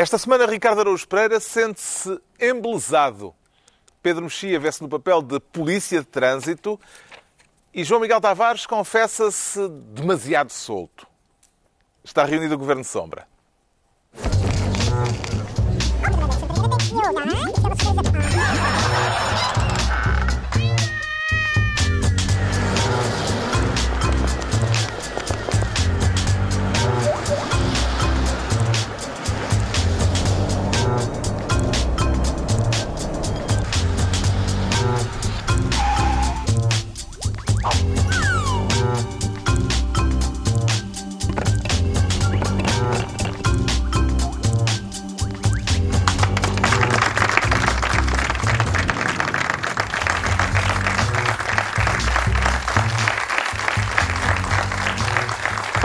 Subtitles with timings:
[0.00, 3.34] Esta semana, Ricardo Araújo Pereira sente-se embelezado.
[4.02, 6.80] Pedro Mexia vê-se no papel de polícia de trânsito
[7.74, 11.06] e João Miguel Tavares confessa-se demasiado solto.
[12.02, 13.28] Está reunido o Governo Sombra.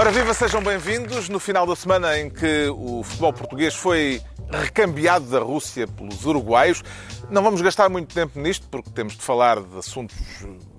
[0.06, 1.30] Ora, viva, sejam bem-vindos.
[1.30, 6.84] No final da semana em que o futebol português foi recambiado da Rússia pelos uruguaios,
[7.28, 10.16] não vamos gastar muito tempo nisto, porque temos de falar de assuntos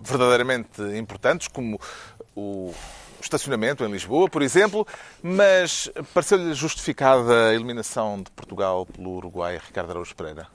[0.05, 1.81] verdadeiramente importantes, como
[2.37, 2.73] o
[3.21, 4.87] estacionamento em Lisboa, por exemplo,
[5.21, 10.47] mas pareceu-lhe justificada a eliminação de Portugal pelo Uruguai, Ricardo Araújo Pereira?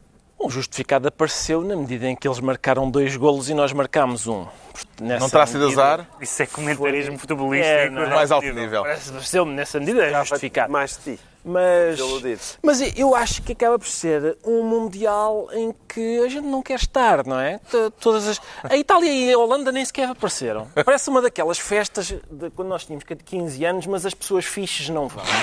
[0.41, 4.47] Bom, justificado apareceu na medida em que eles marcaram dois golos e nós marcámos um.
[4.99, 6.07] Nessa não terá sido azar?
[6.19, 7.71] Isso é comentarismo futebolístico.
[7.71, 8.81] É, não, no mais alto nível.
[8.81, 10.71] Pareceu-me nessa medida é justificado.
[10.71, 11.23] Mais de ti.
[11.43, 11.99] Mas,
[12.61, 16.75] mas eu acho que acaba por ser um Mundial em que a gente não quer
[16.75, 17.59] estar, não é?
[17.99, 18.41] Todas as...
[18.63, 20.67] A Itália e a Holanda nem sequer apareceram.
[20.85, 25.07] Parece uma daquelas festas de quando nós tínhamos 15 anos, mas as pessoas fixes não
[25.07, 25.23] vão.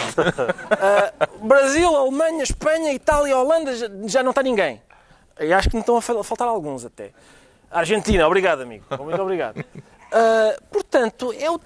[0.71, 3.73] Ah, Brasil, Alemanha, Espanha, Itália, Holanda,
[4.07, 4.81] já não está ninguém.
[5.41, 7.13] E acho que não estão a fal- faltar alguns até.
[7.71, 8.85] Argentina, obrigado, amigo.
[9.03, 9.65] Muito obrigado.
[10.11, 11.61] Ah, portanto, é o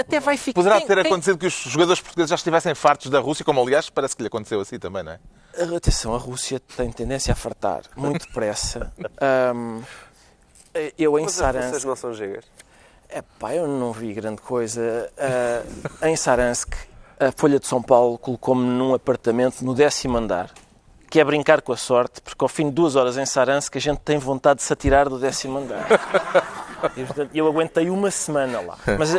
[0.00, 0.60] até vai ficar.
[0.60, 3.88] Poderá ter quem- acontecido que os jogadores portugueses já estivessem fartos da Rússia, como aliás
[3.88, 5.18] parece que lhe aconteceu assim também, não é?
[5.76, 8.92] Atenção, a Rússia tem tendência a fartar muito depressa.
[9.20, 9.80] Ahm,
[10.98, 12.44] eu em Mas Saransk, não são gigas.
[13.08, 15.10] epá, eu não vi grande coisa.
[15.16, 16.74] Ah, em Saransk,
[17.18, 20.50] a Folha de São Paulo colocou-me num apartamento no décimo andar,
[21.08, 23.80] que é brincar com a sorte, porque ao fim de duas horas em Saransk a
[23.80, 25.86] gente tem vontade de se atirar do décimo andar.
[27.32, 28.78] Eu aguentei uma semana lá.
[28.98, 29.14] Mas,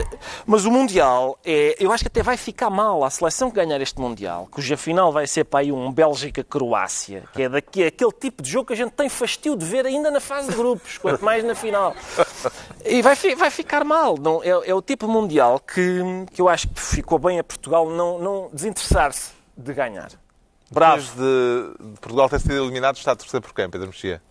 [0.46, 3.82] mas o Mundial, é, eu acho que até vai ficar mal a seleção que ganhar
[3.82, 8.44] este Mundial, cuja final vai ser para aí um Bélgica-Croácia, que é daqui, aquele tipo
[8.44, 11.24] de jogo que a gente tem fastio de ver ainda na fase de grupos, quanto
[11.24, 11.96] mais na final.
[12.86, 14.16] E vai, vai ficar mal.
[14.18, 17.90] Não, é, é o tipo Mundial que, que eu acho que ficou bem a Portugal
[17.90, 20.10] não, não desinteressar-se de ganhar.
[20.72, 21.02] Bravo.
[21.02, 24.22] Depois de de Portugal ter sido eliminado, está a torcer por quem, Pedro Mexia?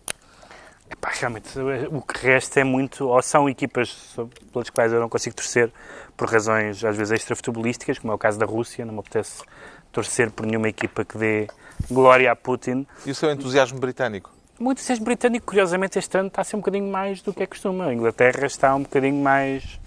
[0.89, 1.49] Epá, realmente,
[1.91, 3.07] o que resta é muito.
[3.09, 4.15] Ou são equipas
[4.53, 5.71] pelas quais eu não consigo torcer
[6.15, 8.85] por razões, às vezes, extra-futebolísticas, como é o caso da Rússia.
[8.85, 9.43] Não me apetece
[9.91, 11.47] torcer por nenhuma equipa que dê
[11.91, 12.87] glória a Putin.
[13.05, 14.31] E o seu entusiasmo britânico?
[14.59, 17.47] O entusiasmo britânico, curiosamente, este ano está a ser um bocadinho mais do que é
[17.47, 17.81] costume.
[17.81, 19.79] A Inglaterra está um bocadinho mais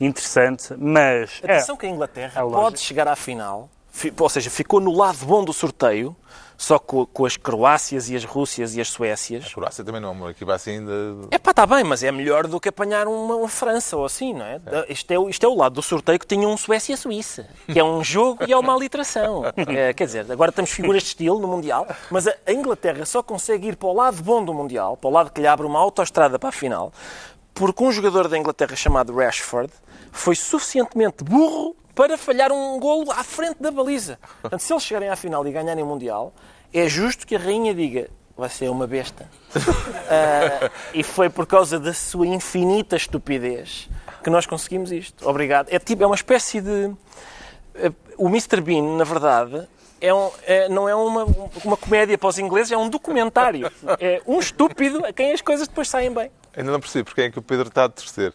[0.00, 1.40] interessante, mas.
[1.44, 3.77] é, Atenção que a Inglaterra É pode chegar à final, fi-
[4.18, 6.14] ou seja, ficou no lado bom do sorteio,
[6.56, 9.54] só com, com as Croácias e as Rússias e as A Suécias.
[9.54, 11.28] Croácia também não é uma equipa assim de...
[11.30, 14.34] É pá, está bem, mas é melhor do que apanhar uma, uma França ou assim,
[14.34, 14.60] não é?
[14.88, 15.18] Isto, é?
[15.18, 18.44] o- isto é o lado do sorteio que tinha um Suécia-Suíça, que é um jogo
[18.46, 19.44] e é uma aliteração.
[19.68, 23.22] É, quer dizer, agora temos figuras de estilo no Mundial, mas a, a Inglaterra só
[23.22, 25.78] consegue ir para o lado bom do Mundial, para o lado que lhe abre uma
[25.78, 26.92] autoestrada para a final,
[27.54, 29.72] porque um jogador da Inglaterra chamado Rashford
[30.10, 34.20] foi suficientemente burro para falhar um golo à frente da baliza.
[34.40, 36.32] Portanto, se eles chegarem à final e ganharem o Mundial,
[36.72, 39.28] é justo que a rainha diga vai ser uma besta.
[40.10, 43.90] Ah, e foi por causa da sua infinita estupidez
[44.22, 45.28] que nós conseguimos isto.
[45.28, 45.68] Obrigado.
[45.70, 46.90] É, tipo, é uma espécie de...
[47.74, 48.60] eh, O Mr.
[48.62, 49.68] Bean, na verdade,
[50.00, 51.24] é um- é- não é uma,
[51.64, 53.70] uma comédia para os ingleses, é um documentário.
[54.00, 56.30] É um estúpido a quem as coisas depois saem bem.
[56.56, 58.32] Ainda não percebo porque é que o Pedro está a torcer.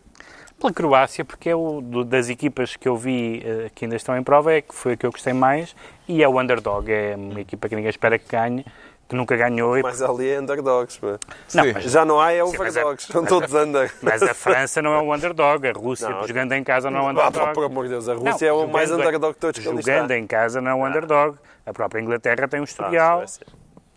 [0.63, 4.23] Pela Croácia, porque é o das equipas que eu vi eh, que ainda estão em
[4.23, 5.75] prova, é que foi a que eu gostei mais
[6.07, 6.89] e é o underdog.
[6.89, 8.65] É uma equipa que ninguém espera que ganhe,
[9.09, 9.77] que nunca ganhou.
[9.77, 9.83] E...
[9.83, 11.01] Mas ali é underdogs.
[11.01, 13.09] Não, mas, Já não há é overdogs.
[13.09, 13.93] é- São todos é- under.
[14.01, 17.01] mas a França não é o underdog, a Rússia Não, jogando em casa não é
[17.01, 17.53] o Ah, underdog.
[17.53, 20.11] por amor de Deus, a Não, Rússia é o mais underdog de todos que Jogando
[20.11, 21.37] em casa não é o underdog.
[21.65, 23.17] A própria Inglaterra tem um Ah, historial.
[23.17, 23.47] Suécia.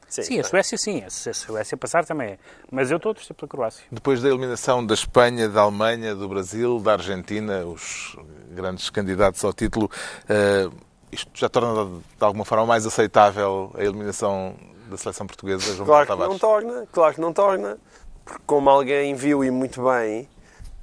[0.09, 1.03] Sim, Sim, a Suécia sim.
[1.05, 2.39] A Suécia passar também é.
[2.71, 3.85] Mas eu estou a torcer pela Croácia.
[3.91, 8.17] Depois da eliminação da Espanha, da Alemanha, do Brasil, da Argentina, os
[8.51, 9.91] grandes candidatos ao título,
[10.29, 10.69] eh,
[11.11, 14.55] isto já torna de alguma forma mais aceitável a eliminação
[14.89, 17.79] da seleção portuguesa, João Claro Paulo que não torna, claro que não torna,
[18.25, 20.29] porque como alguém viu e muito bem,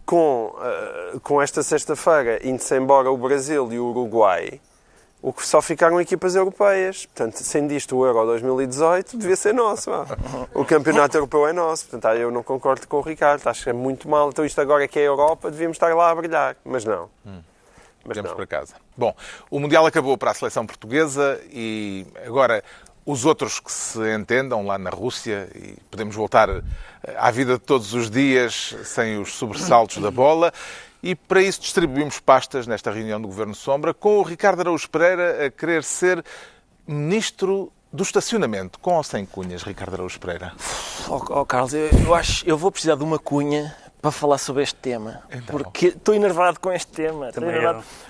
[0.06, 4.60] com, eh, com esta sexta-feira indo-se embora o Brasil e o Uruguai,
[5.24, 7.06] o que só ficaram equipas europeias.
[7.06, 9.90] Portanto, sendo isto o Euro 2018, devia ser nosso.
[10.54, 11.86] O campeonato europeu é nosso.
[11.86, 13.48] Portanto, ah, eu não concordo com o Ricardo.
[13.48, 14.30] Acho que é muito mal.
[14.30, 16.58] Então, isto agora que é a Europa, devíamos estar lá a brilhar.
[16.66, 17.10] Mas não.
[18.06, 18.36] Mas Vamos não.
[18.36, 18.76] para casa.
[18.98, 19.16] Bom,
[19.50, 22.62] o Mundial acabou para a seleção portuguesa e agora
[23.06, 26.62] os outros que se entendam lá na Rússia e podemos voltar eh,
[27.16, 30.52] à vida de todos os dias sem os sobressaltos da bola.
[31.04, 35.46] E para isso distribuímos pastas nesta reunião do Governo Sombra com o Ricardo Araújo Pereira
[35.48, 36.24] a querer ser
[36.88, 38.80] ministro do estacionamento.
[38.80, 40.54] Com ou sem cunhas, Ricardo Araújo Pereira?
[41.10, 44.64] Oh, oh, Carlos, eu, eu acho eu vou precisar de uma cunha para falar sobre
[44.64, 45.22] este tema.
[45.48, 47.30] Porque estou enervado com este tema.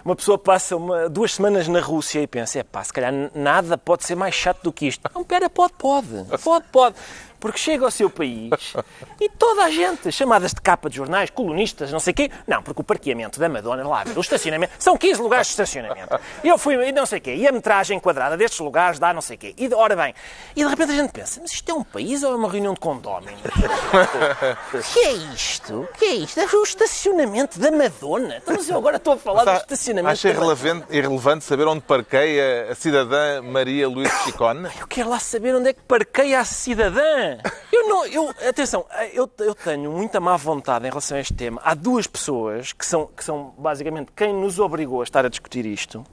[0.04, 3.78] Uma pessoa passa uma- duas semanas na Rússia e pensa, é pá, se calhar nada
[3.78, 5.07] pode ser mais chato do que isto.
[5.13, 6.07] Não, pera, pode, pode.
[6.44, 6.96] Pode, pode.
[7.44, 8.74] Porque chega ao seu país
[9.19, 12.31] e toda a gente, chamadas de capa de jornais, colunistas, não sei o quê.
[12.48, 16.18] Não, porque o parqueamento da Madonna, lá o estacionamento, são 15 lugares de estacionamento.
[16.42, 19.19] Eu fui, e não sei o quê, e a metragem quadrada destes lugares dá não
[19.19, 19.54] sei o quê.
[19.57, 20.16] E, ora bem,
[20.56, 22.74] e de repente a gente pensa, mas isto é um país ou é uma reunião
[22.74, 23.42] de condóminos?
[23.44, 25.81] O que é isto?
[25.81, 26.39] O que é isto?
[26.39, 28.38] É o estacionamento da Madonna.
[28.38, 31.81] Então, mas eu agora estou a falar do estacionamento Acha da irrelevante, irrelevante saber onde
[31.81, 34.69] parqueia a cidadã Maria Luísa Chicone?
[34.80, 37.32] Eu quero lá saber onde é que parqueia a cidadã.
[37.71, 41.59] Eu não, eu, atenção, eu, eu tenho muita má vontade em relação a este tema.
[41.63, 45.65] Há duas pessoas que são, que são basicamente quem nos obrigou a estar a discutir
[45.65, 46.06] isto,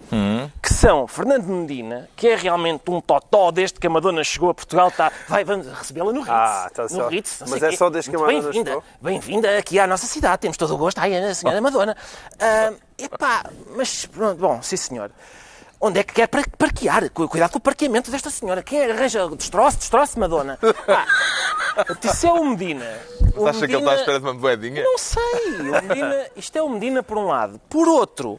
[0.62, 4.54] que são Fernando Medina, que é realmente um totó desde que a Madonna chegou a
[4.54, 6.30] Portugal, está, vai, vamos recebê-la no Ritz.
[6.30, 7.08] Ah, está no.
[7.08, 7.76] Ritz, Mas é quê.
[7.76, 8.70] só desde que a Madonna bem-vinda.
[8.70, 8.84] chegou?
[9.00, 10.98] Bem-vinda aqui à nossa cidade, temos todo o gosto.
[10.98, 11.96] Ai, a senhora Madonna.
[12.38, 13.44] Ah, epá,
[13.76, 15.10] mas pronto, bom, sim senhor.
[15.80, 17.08] Onde é que quer par- parquear?
[17.10, 18.62] Cu- Cuidado com o parqueamento desta senhora.
[18.62, 20.58] Quem arranja destroço, destroço, Madonna?
[22.04, 22.86] Isso é o Medina.
[23.34, 24.82] O Acha que ele está à Medina- espera de uma moedinha?
[24.84, 25.58] Não sei.
[25.82, 27.58] Medina, isto é o Medina por um lado.
[27.68, 28.38] Por outro,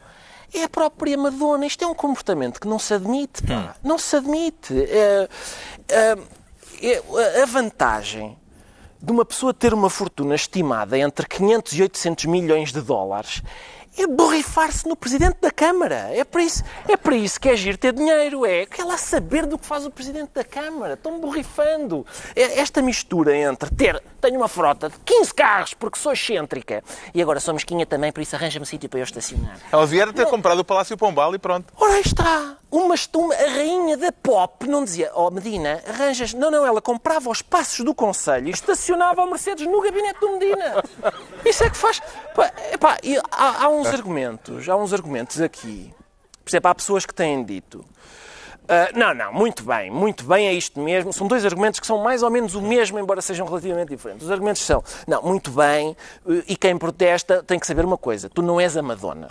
[0.54, 1.66] é a própria Madonna.
[1.66, 3.42] Isto é um comportamento que não se admite.
[3.42, 3.74] pá.
[3.82, 4.72] Não se admite.
[4.84, 5.28] É-
[5.88, 6.18] é-
[6.82, 8.38] é- a vantagem
[9.00, 13.42] de uma pessoa ter uma fortuna estimada entre 500 e 800 milhões de dólares
[13.98, 16.08] é borrifar-se no Presidente da Câmara.
[16.12, 18.44] É para isso, é para isso que é giro ter dinheiro.
[18.46, 20.94] É quer lá saber do que faz o Presidente da Câmara.
[20.94, 22.06] Estão borrifando.
[22.34, 26.82] É- Esta mistura entre ter, tenho uma frota de 15 carros porque sou excêntrica
[27.14, 29.58] e agora sou mesquinha também, por isso arranja-me sítio para eu estacionar.
[29.70, 31.72] Ela vier a ter comprado o Palácio Pombal e pronto.
[31.76, 32.56] Ora, aí está.
[32.70, 36.32] Uma, uma, a rainha da pop não dizia, ó Medina, arranjas.
[36.32, 40.30] Não, não, ela comprava os passos do Conselho e estacionava o Mercedes no gabinete do
[40.38, 40.82] Medina.
[41.44, 42.00] Isso é que faz.
[42.34, 42.96] Pá, epá,
[43.30, 45.92] há, há uns argumentos, há uns argumentos aqui.
[46.44, 47.84] Por exemplo, há pessoas que têm dito.
[48.68, 51.12] "Ah, não, não, muito bem, muito bem, é isto mesmo.
[51.12, 54.24] São dois argumentos que são mais ou menos o mesmo, embora sejam relativamente diferentes.
[54.24, 55.96] Os argumentos são, não, muito bem,
[56.28, 59.28] eh, e quem protesta tem que saber uma coisa: tu não és a Madonna.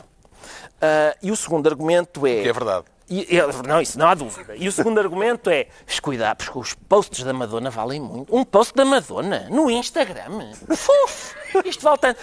[0.82, 2.42] Ah, e o segundo argumento é.
[2.44, 2.86] Que é verdade.
[3.10, 4.56] E- e- não, isso não há dúvida.
[4.56, 8.34] E o segundo argumento é: "Mas cuidado, porque os posts da Madonna valem muito.
[8.36, 10.54] Um post da Madonna no Instagram.
[10.76, 12.20] Fuf, isto vale tanto.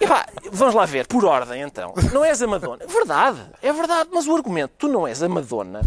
[0.00, 1.94] E pá, vamos lá ver, por ordem então.
[2.12, 2.84] Não és a Madonna.
[2.86, 5.82] Verdade, é verdade, mas o argumento tu não és a Madonna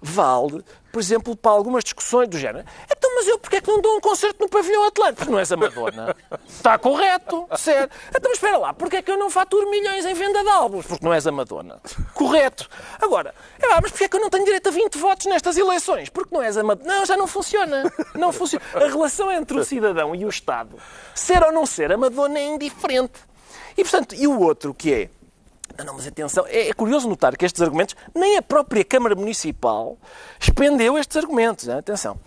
[0.00, 2.66] vale, por exemplo, para algumas discussões do género.
[2.90, 5.16] Então, mas eu porque é que não dou um concerto no pavilhão Atlântico?
[5.16, 6.16] Porque não és a Madonna.
[6.48, 7.94] Está correto, certo.
[8.08, 10.86] Então, mas espera lá, porque é que eu não faturo milhões em venda de álbuns?
[10.86, 11.80] Porque não és a Madonna.
[12.14, 12.68] Correto.
[13.00, 15.56] Agora, é lá, mas porque é que eu não tenho direito a 20 votos nestas
[15.56, 16.08] eleições?
[16.08, 16.94] Porque não és a Madonna.
[16.94, 17.92] Não, já não funciona.
[18.14, 18.64] Não funciona.
[18.74, 20.76] A relação entre o cidadão e o Estado,
[21.14, 23.20] ser ou não ser a Madonna é indiferente.
[23.76, 25.10] E, portanto, e o outro que é
[25.84, 29.98] não, mas atenção, é, é curioso notar que estes argumentos, nem a própria Câmara Municipal
[30.40, 31.68] expendeu estes argumentos.
[31.68, 31.74] hein?
[31.74, 32.18] Atenção.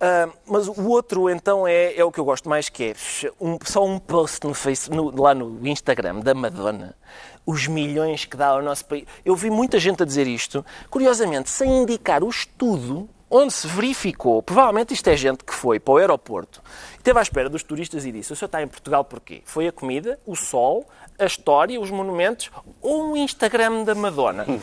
[0.00, 3.58] Ah, mas o outro, então, é, é o que eu gosto mais, que é um-
[3.64, 6.96] só um post no face, no- lá no Instagram da Madonna,
[7.44, 9.04] os milhões que dá ao nosso país.
[9.24, 14.42] Eu vi muita gente a dizer isto, curiosamente, sem indicar o estudo onde se verificou,
[14.42, 16.62] provavelmente isto é gente que foi para o aeroporto,
[17.04, 19.42] esteve à espera dos turistas e disse, o senhor está em Portugal porquê?
[19.44, 24.46] Foi a comida, o sol, a história, os monumentos ou um Instagram da Madonna?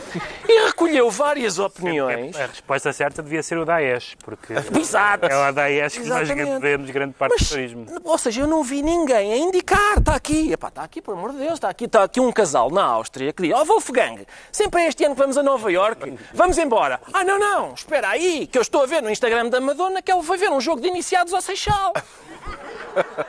[0.48, 2.36] E recolheu várias opiniões.
[2.36, 5.26] A resposta certa devia ser o Daesh, porque Exato.
[5.26, 6.60] é o Daesh que nós Exatamente.
[6.60, 7.86] devemos grande parte Mas, do turismo.
[8.02, 11.32] Ou seja, eu não vi ninguém a indicar, está aqui, Epá, está aqui, por amor
[11.32, 14.82] de Deus, está aqui, está aqui um casal na Áustria que diz, ó Wolfgang, sempre
[14.82, 17.00] é este ano que vamos a Nova Iorque, vamos embora.
[17.12, 20.10] Ah, não, não, espera aí, que eu estou a ver no Instagram da Madonna que
[20.10, 21.92] ela foi ver um jogo de iniciados ao Seixal.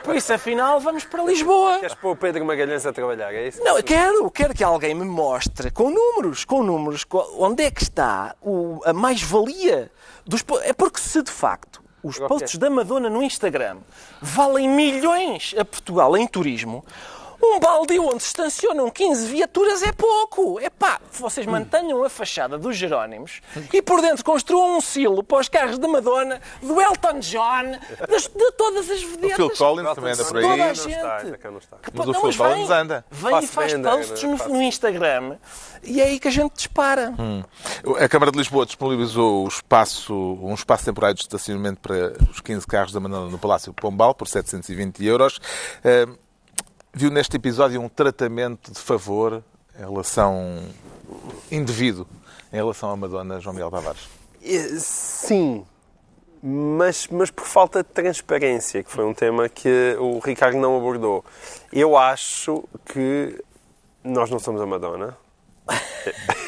[0.04, 1.80] Por isso, afinal, vamos para Lisboa.
[1.80, 3.64] Queres pôr o Pedro Magalhães a trabalhar, é isso?
[3.64, 7.72] Não, eu quero, quero que alguém me mostre com números, com números, co- onde é
[7.72, 9.92] que está o- a mais-valia
[10.26, 10.44] dos.
[10.64, 13.78] É porque se de facto os posts da Madonna no Instagram
[14.22, 16.84] valem milhões a Portugal em turismo,
[17.46, 20.60] Um baldio onde se estacionam 15 viaturas é pouco.
[20.62, 23.42] É pá, vocês mantenham a fachada dos Jerónimos
[23.74, 27.78] e por dentro construam um silo para os carros da Madonna, do Elton John,
[28.10, 29.36] das- de, todas as vedetas.
[29.36, 30.44] Phil Collins também anda por aí.
[30.44, 31.38] Toda a Não gente.
[31.38, 31.78] cá não está.
[31.78, 33.06] Que Mas pô- o não, Phil Collins vem, anda.
[33.12, 33.80] Vem e faz posts
[34.24, 35.38] não no, no Instagram
[35.84, 37.14] e é aí que a gente dispara.
[38.00, 42.66] A Câmara de Lisboa disponibilizou o espaço, um espaço temporário de estacionamento para os 15
[42.66, 45.40] carros da Madonna no Palácio Pombal por 720 euros.
[45.84, 46.08] Eh,
[46.96, 49.44] Viu neste episódio um tratamento de favor
[49.76, 50.62] em relação
[51.52, 52.08] indevido
[52.52, 54.08] em relação à Madonna João Miguel Tavares.
[54.44, 55.66] Eh, Sim,
[56.44, 61.26] mas, mas por falta de transparência, que foi um tema que o Ricardo não abordou.
[61.72, 63.44] Eu acho que
[64.04, 65.18] nós não somos a Madonna.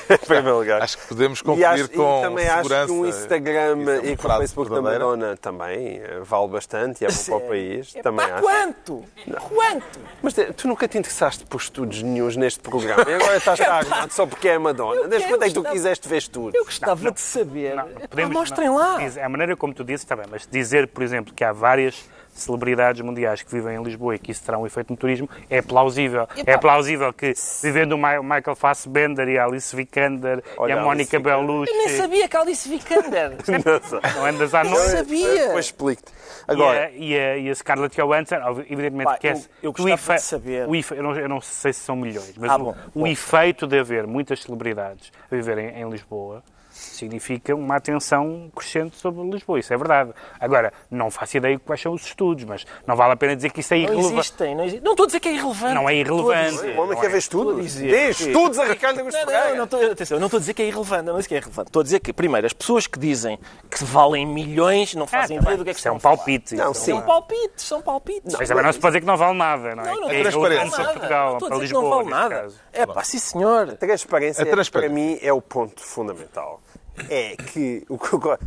[0.10, 0.82] Em primeiro lugar.
[0.82, 2.86] Acho que podemos E, concluir acho, com e também acho segurança.
[2.88, 4.82] que um Instagram é e com o Facebook da.
[4.82, 7.96] Madonna também eh, vale bastante e é bom para o país.
[7.96, 8.44] É também pá, acho.
[8.44, 9.04] quanto?
[9.50, 10.00] Quanto?
[10.22, 14.12] Mas tu nunca te interessaste por estudos nenhums neste programa e agora estás cá armado
[14.14, 15.02] só porque é a Madonna.
[15.02, 16.54] Eu Desde quando é que tu quiseste ver estudos?
[16.56, 17.76] Eu gostava de saber.
[17.76, 18.98] Não, podemos- mostrem não, lá.
[18.98, 22.04] diz- A maneira como tu dizes está bem, mas dizer, por exemplo, que há várias
[22.36, 25.62] celebridades mundiais que vivem em Lisboa e que isso terá um efeito no turismo é
[25.62, 26.28] plausível.
[26.46, 31.20] É plausível que, vivendo o Michael Fassbender e a Alice Vikander Olha, e a Mónica.
[31.20, 33.32] Bellucci, Eu nem sabia que a Alice Vikander.
[34.16, 34.90] não andas à Não noite.
[34.92, 35.48] sabia.
[35.48, 36.12] Depois explico-te.
[36.12, 38.36] E Agora, a, e, a, e a Scarlett Johansson,
[38.70, 40.68] evidentemente Pá, que é, eu- eu o efe- de saber.
[40.68, 43.00] o efe- eu, não, eu não sei se são milhões, mas Ah, o, bom, o
[43.00, 43.08] bom.
[43.08, 46.44] efeito de haver muitas celebridades a viverem em Lisboa
[46.76, 50.12] significa uma atenção crescente sobre Lisboa, isso é verdade.
[50.40, 53.62] Agora, não faço ideia quais são os estudos, mas não vale a pena dizer que
[53.62, 54.14] isso é Não irrelevante.
[54.20, 54.56] existem.
[54.56, 55.74] Não, exi- não estou a dizer que é irrelevante.
[55.74, 56.66] Não é irrelevante.
[56.68, 57.10] O homem não quer é.
[57.10, 57.56] ver estudos?
[57.64, 60.42] dizer Dê estudos a Ricardo Augusto Não, não, não estou, atenção, eu não estou a
[60.42, 61.70] dizer que é irrelevante, não é isso que é irrelevante.
[61.70, 63.40] Estou a dizer que, primeiro, as pessoas que dizem
[63.70, 65.94] que valem milhões não fazem Ah, ideia tá do que é que isso é estão
[65.94, 66.18] um a falar.
[66.18, 66.56] palpite.
[66.56, 66.92] Não, isso sim.
[66.92, 68.36] é São palpites, são palpites.
[68.38, 69.88] Mas também não se pode dizer que não vale nada, não é?
[69.92, 70.56] Não, não, é transparência.
[70.66, 70.94] irrelevante para.
[70.94, 72.48] Portugal, para que não Lisboa, vale nada.
[72.74, 73.74] É pá, sim senhor.
[73.78, 74.72] Transparência, A transparência.
[74.72, 76.62] para mim, é o ponto fundamental.
[77.10, 78.38] É que o que eu-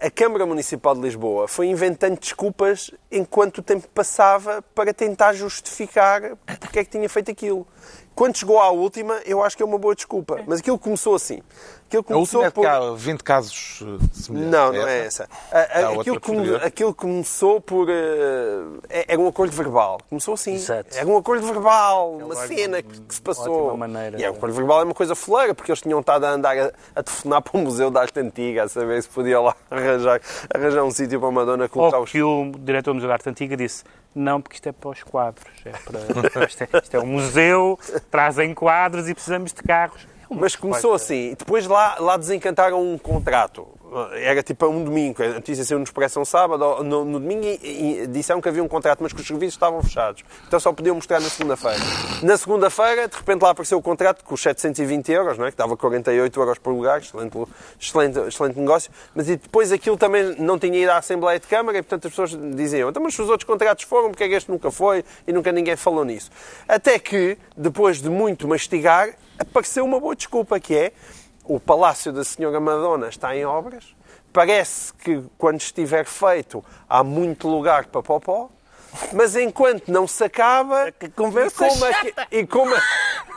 [0.00, 6.36] a Câmara Municipal de Lisboa foi inventando desculpas enquanto o tempo passava para tentar justificar
[6.60, 7.66] porque é que tinha feito aquilo.
[8.14, 10.42] Quando chegou à última, eu acho que é uma boa desculpa.
[10.46, 11.40] Mas aquilo começou assim.
[11.88, 12.66] Aquilo A começou última é que por...
[12.66, 14.50] há 20 casos eh, semelhantes.
[14.52, 15.26] Não, não é essa.
[15.50, 17.88] A- a- aquilo, come- aquilo começou por.
[17.88, 19.98] é- era um acordo verbal.
[20.08, 20.54] Começou assim.
[20.54, 20.94] Exato.
[20.94, 23.68] Era um acordo verbal, uma logo cena que, que se passou.
[23.68, 24.20] ótima maneira.
[24.20, 26.58] E é, um acordo verbal é uma coisa foleira, porque eles tinham estado a andar
[26.58, 30.20] a, a telefonar para o Museu da Arte Antiga, a saber se podia lá arranjar,
[30.54, 32.12] arranjar um sítio para a Madonna colocar Ou os.
[32.12, 33.82] que o diretor do Museu da Arte Antiga disse
[34.14, 35.46] não, porque isto é para os quadros.
[35.64, 37.78] É para, isto, é, isto é um museu,
[38.10, 40.06] trazem quadros e precisamos de carros.
[40.30, 41.30] Mas começou assim.
[41.32, 43.66] E depois lá, lá desencantaram um contrato.
[44.14, 45.22] Era tipo um domingo.
[45.22, 46.82] A notícia saiu no Expresso um sábado.
[46.82, 49.82] No, no domingo e, e disseram que havia um contrato, mas que os serviços estavam
[49.82, 50.22] fechados.
[50.46, 51.78] Então só podiam mostrar na segunda-feira.
[52.22, 55.50] Na segunda-feira, de repente lá apareceu o contrato com os 720 euros, não é?
[55.50, 57.00] que dava 48 euros por lugar.
[57.00, 57.36] Excelente,
[57.80, 58.90] excelente, excelente negócio.
[59.14, 62.54] Mas depois aquilo também não tinha ido à Assembleia de Câmara e, portanto, as pessoas
[62.54, 65.04] diziam então, mas se os outros contratos foram, porque é que este nunca foi?
[65.26, 66.30] E nunca ninguém falou nisso.
[66.66, 70.92] Até que, depois de muito mastigar, apareceu uma boa desculpa, que é
[71.48, 73.84] o Palácio da Senhora Madonna está em obras.
[74.32, 78.50] Parece que quando estiver feito há muito lugar para popó,
[79.12, 82.74] mas enquanto não se acaba, Que conversa e como aqui- e como,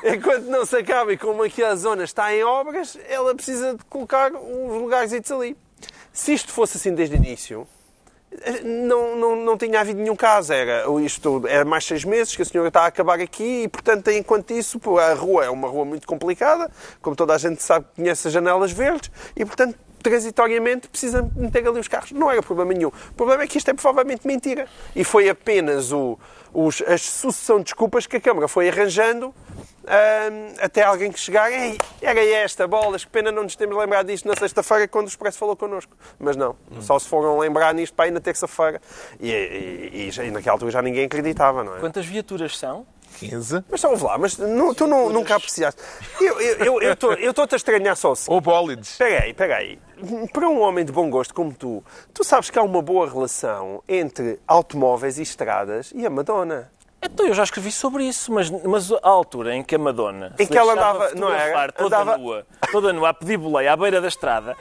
[0.04, 4.32] enquanto não se acaba e como aquela zona está em obras, ela precisa de colocar
[4.34, 5.58] uns lugares ali.
[6.14, 7.68] Se isto fosse assim desde o início,
[8.64, 10.54] não, não, não tinha havido nenhum caso.
[10.54, 14.10] Era, isto, era mais seis meses que a senhora está a acabar aqui e, portanto,
[14.10, 16.70] enquanto isso, a rua é uma rua muito complicada,
[17.02, 21.80] como toda a gente sabe, conhece as janelas verdes e, portanto, transitoriamente precisa meter ali
[21.80, 22.12] os carros.
[22.12, 22.90] Não era problema nenhum.
[22.90, 24.68] O problema é que isto é provavelmente mentira.
[24.96, 26.18] E foi apenas o,
[26.54, 29.34] os, a sucessão de desculpas que a Câmara foi arranjando
[29.84, 31.52] hum, até alguém que chegar.
[31.52, 35.10] Ei, era esta, bolas, que pena não nos temos lembrado disto na sexta-feira quando o
[35.10, 35.96] Expresso falou connosco.
[36.20, 38.82] Mas não, só se foram lembrar nisto para ir na terça-feira.
[39.20, 41.80] E, e, e e naquela altura já ninguém acreditava, não é?
[41.80, 42.86] Quantas viaturas são?
[43.18, 43.66] 15.
[43.70, 45.82] Mas só ouve lá, mas não- tu não, nunca apreciaste.
[46.22, 48.32] Eu estou eu, eu, tô- eu estou-te a estranhar só assim.
[48.32, 48.92] Ou bólides.
[48.92, 49.80] Espera aí, espera aí.
[50.32, 51.84] Para um homem de bom gosto como tu,
[52.14, 56.72] tu sabes que há uma boa relação entre automóveis e estradas e a Madonna.
[57.04, 60.46] Então, eu já escrevi sobre isso, mas, mas a altura em que a Madonna Em
[60.46, 61.40] se que ela andava- não era?
[61.40, 64.56] fotografar toda Andava- nua, toda nua, a pedir boleia à beira da estrada,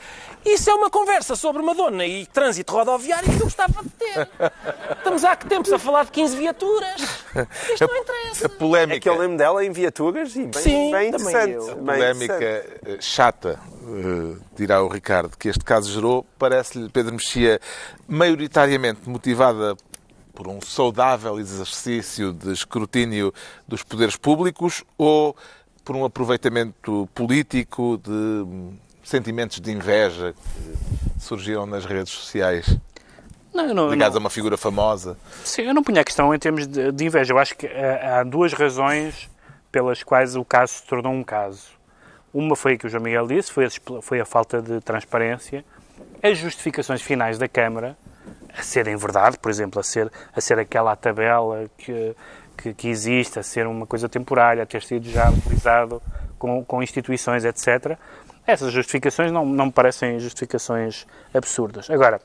[0.45, 4.29] isso é uma conversa sobre Madonna e trânsito rodoviário que eu gostava de ter.
[4.97, 7.01] Estamos há que tempos a falar de 15 viaturas.
[7.73, 8.47] Isto não interessa.
[8.47, 11.53] A polémica, É que eu lembro dela em viaturas e bem, Sim, bem interessante.
[11.53, 11.67] eu.
[11.77, 12.81] bem polémica interessante.
[12.87, 17.61] eh, chata, eh, dirá o Ricardo, que este caso gerou, parece-lhe, Pedro Mexia,
[18.09, 19.77] maioritariamente motivada
[20.41, 23.31] por um saudável exercício de escrutínio
[23.69, 25.37] dos poderes públicos ou
[25.85, 28.47] por um aproveitamento político de
[29.05, 32.75] sentimentos de inveja que surgiram nas redes sociais?
[33.53, 35.15] Não, não, Ligados não- a uma figura famosa?
[35.45, 37.35] Sim, eu não punha a questão em termos de, de inveja.
[37.35, 39.29] Eu acho que eh, há duas razões
[39.71, 41.67] pelas quais o caso se tornou um caso.
[42.33, 43.71] Uma foi a que o João Miguel disse, foi a,
[44.01, 45.63] foi a falta de transparência.
[46.23, 47.95] As justificações finais da Câmara,
[48.57, 52.15] a serem verdade, por exemplo, a ser, a ser aquela tabela que,
[52.57, 56.03] que, que existe, a ser uma coisa temporária, a ter sido já utilizado
[56.39, 57.99] com, com instituições, etc.
[58.47, 61.91] Essas justificações não, não me parecem justificações absurdas.
[61.91, 62.21] Agora,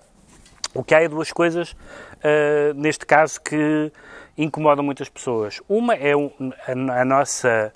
[0.73, 1.75] o que há é duas coisas,
[2.23, 3.91] ah, neste caso, que
[4.37, 5.61] incomodam muitas pessoas.
[5.69, 7.71] Uma é a, a nossa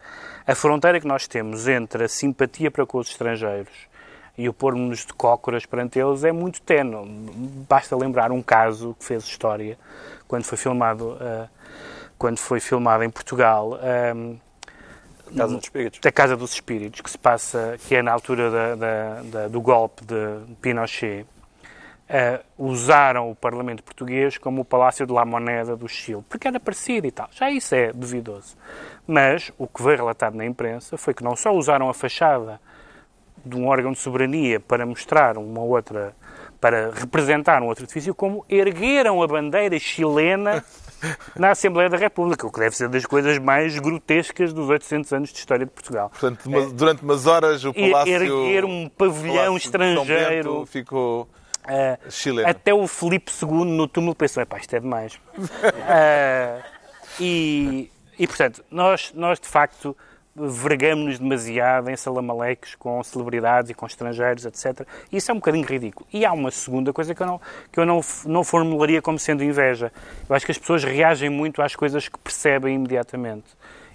[0.46, 3.89] a fronteira que nós temos entre a simpatia para com os estrangeiros
[4.40, 7.06] e o pôr-nos de cócoras perante eles é muito tenue.
[7.68, 9.78] Basta lembrar um caso que fez história
[10.28, 11.48] quando foi filmado, ah,
[12.18, 13.78] quando foi filmado em Portugal.
[13.82, 14.36] ah,
[15.36, 16.00] Casa dos Espíritos.
[16.00, 19.62] da Casa dos Espíritos, que se passa, que é na altura da- da- da- do
[19.62, 21.24] golpe de Pinochet,
[22.08, 26.60] eh, usaram o Parlamento Português como o Palácio de La Moneda do Chile, porque era
[26.60, 27.30] parecido e tal.
[27.32, 28.56] Já isso é duvidoso.
[29.06, 32.60] Mas o que veio relatado na imprensa foi que não só usaram a fachada
[33.46, 36.14] de um órgão de soberania para mostrar uma outra,
[36.60, 40.64] para representar um outro edifício, como ergueram a bandeira chilena
[41.36, 45.30] na Assembleia da República, o que deve ser das coisas mais grotescas dos 800 anos
[45.32, 46.10] de história de Portugal.
[46.10, 48.14] Portanto, uma- durante umas horas o Palácio...
[48.14, 50.54] erguer um pavilhão estrangeiro.
[50.60, 51.30] Bento ficou
[51.66, 52.50] Ah, chileno.
[52.50, 55.20] até o Filipe II no túmulo pensou, epá, isto é demais.
[55.88, 56.60] Ah,
[57.20, 59.96] e, e, portanto, nós, nós de facto
[60.40, 64.88] vergamos-nos demasiado em salamaleques com celebridades e com estrangeiros, etc.
[65.12, 66.08] Isso é um bocadinho ridículo.
[66.14, 67.42] E há uma segunda coisa que eu, não,
[67.72, 69.92] que eu não, não formularia como sendo inveja.
[70.30, 73.48] Eu acho que as pessoas reagem muito às coisas que percebem imediatamente.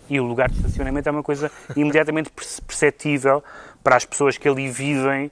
[0.09, 3.43] E o lugar de estacionamento é uma coisa imediatamente perce- perceptível
[3.83, 5.31] para as pessoas que ali vivem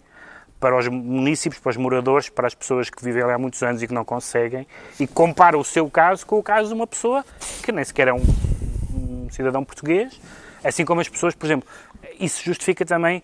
[0.59, 3.83] para os municípios, para os moradores, para as pessoas que vivem ali há muitos anos
[3.83, 4.64] e que não conseguem,
[5.00, 7.25] e compara o seu caso com o caso de uma pessoa
[7.64, 8.22] que nem sequer é um,
[8.94, 10.20] um cidadão português,
[10.64, 11.68] assim como as pessoas, por exemplo,
[12.18, 13.22] isso justifica também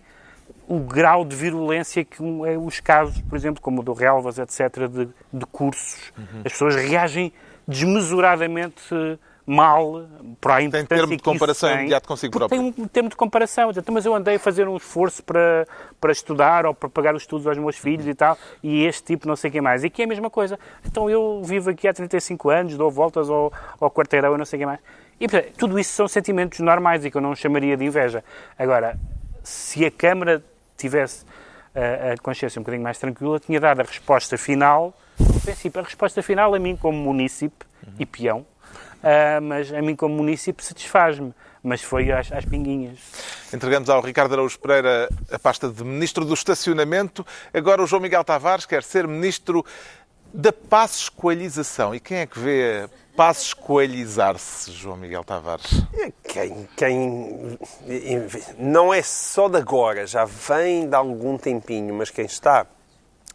[0.67, 4.87] o grau de virulência que é os casos, por exemplo, como o do Relvas, etc.,
[4.87, 6.11] de, de cursos.
[6.45, 7.33] As pessoas reagem
[7.67, 10.07] desmesuradamente eh, mal
[10.39, 12.71] para a importância termo de que comparação tem, imediato consigo próprio.
[12.71, 13.69] tem um termo de comparação.
[13.69, 15.67] Dizer, "Então, mas eu andei a fazer um esforço para,
[15.99, 19.27] para estudar ou para pagar os estudos aos meus filhos e tal, e este tipo
[19.27, 19.83] não sei o que mais.
[19.83, 20.59] E aqui é a mesma coisa.
[20.85, 24.57] Então eu vivo aqui há 35 anos, dou voltas ao, ao quarteirão e não sei
[24.57, 24.79] o que mais.
[25.19, 28.23] E portanto, tudo isso são sentimentos normais e que eu não chamaria de inveja.
[28.57, 28.97] Agora,
[29.43, 30.43] se a Câmara
[30.77, 31.25] tivesse
[31.75, 35.83] a, a consciência um bocadinho mais tranquila, tinha dado a resposta final, no princípio, a
[35.83, 37.65] resposta final a mim como munícipe
[37.97, 38.45] e peão,
[39.03, 41.33] ah, mas a mim como munícipe satisfaz-me.
[41.61, 42.99] Mas foi às, às pinguinhas.
[43.53, 47.25] Entregamos ao Ricardo Araújo Pereira a pasta de Ministro do Estacionamento.
[47.53, 49.65] Agora o João Miguel Tavares quer ser Ministro
[50.33, 51.93] da Passo-Escoalhização.
[51.93, 55.65] E quem é que vê a passo-escoalhizar-se, João Miguel Tavares?
[56.23, 57.59] Quem, quem
[58.57, 62.65] não é só de agora, já vem de algum tempinho, mas quem está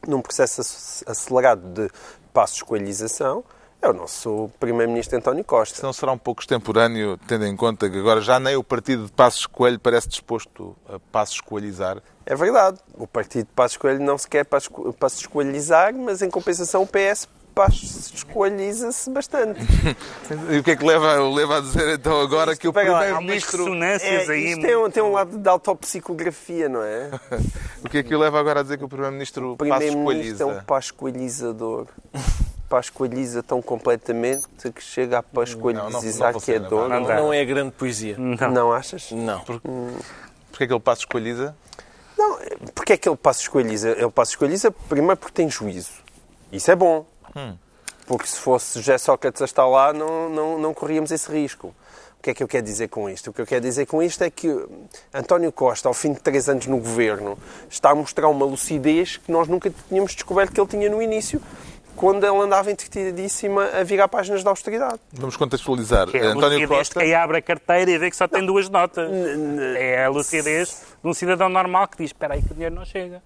[0.08, 1.90] num processo ac- acelerado de
[2.32, 3.44] passo-escoalhização
[3.82, 5.76] é o nosso Primeiro-Ministro António Costa.
[5.76, 9.04] Se não será um pouco extemporâneo, tendo em conta que agora já nem o partido
[9.04, 12.02] de Passos Coelho parece disposto a passo-escoalhizar.
[12.24, 16.80] É verdade, o partido de Passos Coelho não se quer passo- passo-escoalhizar, mas em compensação
[16.82, 19.60] o PS passo-escoalhiza-se bastante.
[20.50, 23.74] E o que é que leva, o leva a dizer então agora que o Primeiro-Ministro...
[23.84, 24.50] É, aí.
[24.50, 27.10] isto tem um, tem um lado de autopsicografia, não é?
[27.84, 30.52] O que é que o leva agora a dizer que o Primeiro-Ministro O Primeiro-Ministro é
[30.52, 31.86] um pascoalizador.
[32.66, 36.88] Pascoaliza tão completamente que chega a pascoalizar não que é dor.
[36.88, 38.16] Não Não, é grande poesia.
[38.18, 38.50] Não.
[38.50, 39.12] Não achas?
[39.12, 39.40] Não.
[39.40, 41.54] Porquê é que ele passo-escoalhiza?
[42.16, 42.38] Não,
[42.74, 43.90] porque é que ele passo escolhiza?
[43.90, 45.90] Ele passo escolhiza primeiro porque tem juízo.
[46.52, 47.04] Isso é bom.
[48.06, 51.74] Porque se fosse José Sócrates a estar lá, não, não, não corríamos esse risco.
[52.18, 53.30] O que é que eu quero dizer com isto?
[53.30, 54.48] O que eu quero dizer com isto é que
[55.12, 59.30] António Costa, ao fim de três anos no governo, está a mostrar uma lucidez que
[59.30, 61.40] nós nunca tínhamos descoberto que ele tinha no início,
[61.94, 65.00] quando ele andava entretidíssima a virar páginas de austeridade.
[65.12, 66.08] Vamos contextualizar.
[66.08, 67.00] Que é a António lucidez Costa...
[67.00, 69.08] de quem abre a carteira e vê que só tem duas notas.
[69.76, 72.84] É a lucidez de um cidadão normal que diz, espera aí que o dinheiro não
[72.84, 73.22] chega.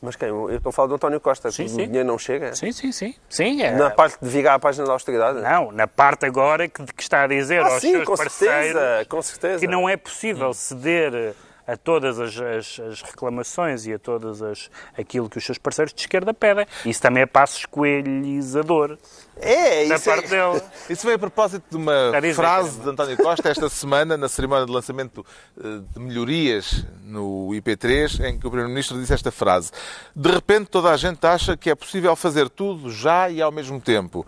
[0.00, 0.28] Mas quem?
[0.28, 1.50] Eu estou a falar do António Costa.
[1.50, 1.82] Sim, que sim.
[1.82, 2.54] O dinheiro não chega?
[2.54, 3.14] Sim, sim, sim.
[3.28, 3.72] Sim, é.
[3.72, 5.40] Na parte de virar a página da austeridade?
[5.40, 8.72] Não, na parte agora que, que está a dizer Ah, aos sim, seus com parceiros
[8.72, 9.58] certeza, com certeza.
[9.58, 11.34] que não é possível ceder
[11.68, 15.92] a todas as, as, as reclamações e a todas as, aquilo que os seus parceiros
[15.92, 16.66] de esquerda pedem.
[16.86, 18.96] Isso também é passo escoelhizador
[19.36, 20.62] É, da isso é- parte dele.
[20.88, 24.72] Isso veio a propósito de uma frase de António Costa esta semana, na cerimónia de
[24.72, 25.24] lançamento
[25.62, 29.70] eh, de melhorias no IP3, em que o Primeiro-Ministro disse esta frase.
[30.16, 33.78] De repente toda a gente acha que é possível fazer tudo já e ao mesmo
[33.80, 34.26] tempo.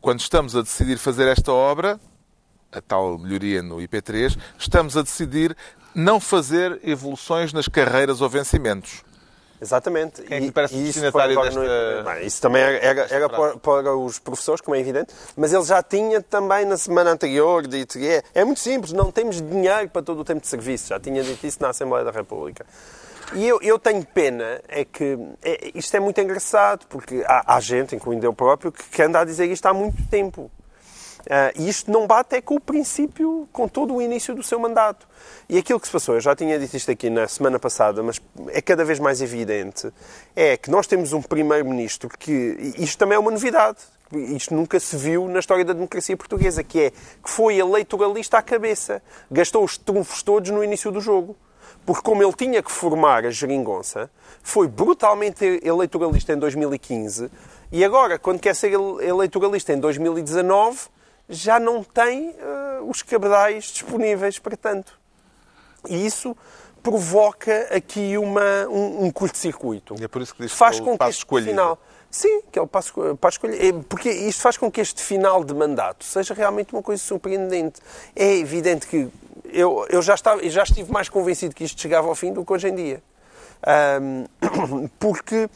[0.00, 1.98] Quando estamos a decidir fazer esta obra,
[2.72, 5.56] a tal melhoria no IP3, estamos a decidir
[5.94, 9.02] não fazer evoluções nas carreiras ou vencimentos.
[9.60, 10.22] Exatamente.
[10.22, 13.28] Quem é que E- parece e isso desta- no- Bem, isso também era, era, era
[13.28, 17.66] para, para os professores, como é evidente, mas ele já tinha também na semana anterior
[17.66, 20.88] dito que é, é muito simples, não temos dinheiro para todo o tempo de serviço.
[20.90, 22.64] Já tinha dito isso na Assembleia da República.
[23.34, 27.60] E eu, eu tenho pena, é que é- isto é muito engraçado, porque há, há
[27.60, 30.48] gente, incluindo eu próprio, que, que anda a dizer isto há muito tempo.
[31.28, 34.58] Ah, e isto não bate é com o princípio, com todo o início do seu
[34.58, 35.06] mandato.
[35.48, 38.20] E aquilo que se passou, eu já tinha dito isto aqui na semana passada, mas
[38.48, 39.90] é cada vez mais evidente,
[40.36, 43.78] é que nós temos um primeiro-ministro que, isto também é uma novidade,
[44.12, 48.42] isto nunca se viu na história da democracia portuguesa, que é que foi eleitoralista à
[48.42, 51.36] cabeça, gastou os trunfos todos no início do jogo.
[51.84, 54.10] Porque como ele tinha que formar a geringonça,
[54.42, 57.30] foi brutalmente eleitoralista em 2015
[57.70, 60.78] e agora, quando quer ser ele- eleitoralista em 2019,
[61.28, 64.98] já não tem eh, os cabedais disponíveis para tanto.
[65.88, 66.36] E isso
[66.82, 69.94] provoca aqui uma, um, um curto-circuito.
[70.00, 71.50] É por isso que diz que faz é o com que este escolhido.
[71.50, 71.78] final...
[72.10, 73.62] Sim, que é o passo, passo escolhido.
[73.62, 77.82] É, Porque isto faz com que este final de mandato seja realmente uma coisa surpreendente.
[78.16, 79.10] É evidente que
[79.44, 82.52] eu, eu já, estava, já estive mais convencido que isto chegava ao fim do que
[82.52, 83.02] hoje em dia.
[83.62, 84.24] Ahm,
[84.98, 85.50] porque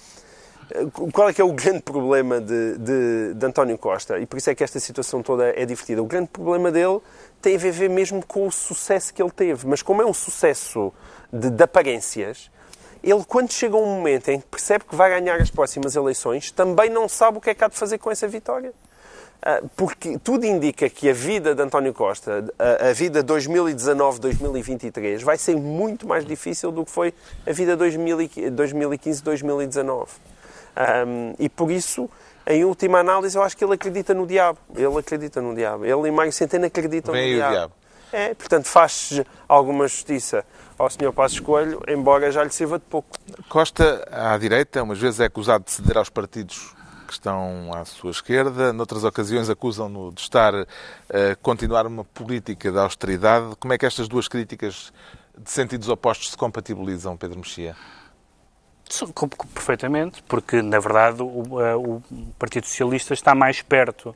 [1.13, 4.19] qual é que é o grande problema de, de, de António Costa?
[4.19, 6.03] E por isso é que esta situação toda é divertida.
[6.03, 7.01] O grande problema dele
[7.41, 9.67] tem a ver mesmo com o sucesso que ele teve.
[9.67, 10.93] Mas como é um sucesso
[11.33, 12.51] de, de aparências,
[13.03, 16.89] ele, quando chega um momento em que percebe que vai ganhar as próximas eleições, também
[16.89, 18.73] não sabe o que é que há de fazer com essa vitória.
[19.43, 25.57] Ah, Porque tudo indica que a vida de António Costa, a vida 2019-2023, vai ser
[25.57, 27.13] muito mais difícil do que foi
[27.45, 30.07] a vida 2015-2019.
[31.39, 32.09] E por isso,
[32.47, 34.59] em última análise, eu acho que ele acredita no diabo.
[34.75, 35.85] Ele acredita no diabo.
[35.85, 37.53] Ele e Mário Centeno acreditam aí no diabo.
[37.53, 37.73] diabo.
[38.13, 40.45] É, portanto, faz alguma justiça
[40.79, 41.13] ao Sr.
[41.13, 43.17] Passos Coelho, embora já lhe sirva de pouco.
[43.49, 46.75] Costa, à direita, umas vezes é acusado de ceder aos partidos
[47.07, 50.67] que estão à sua esquerda, noutras ocasiões acusam-no de estar a
[51.43, 53.55] continuar uma política de austeridade.
[53.61, 54.93] Como é que estas duas críticas
[55.37, 57.77] de sentidos opostos se compatibilizam, Pedro Mexia?
[59.55, 62.03] Perfeitamente, porque na verdade o, eh, o
[62.39, 64.15] Partido Socialista está mais perto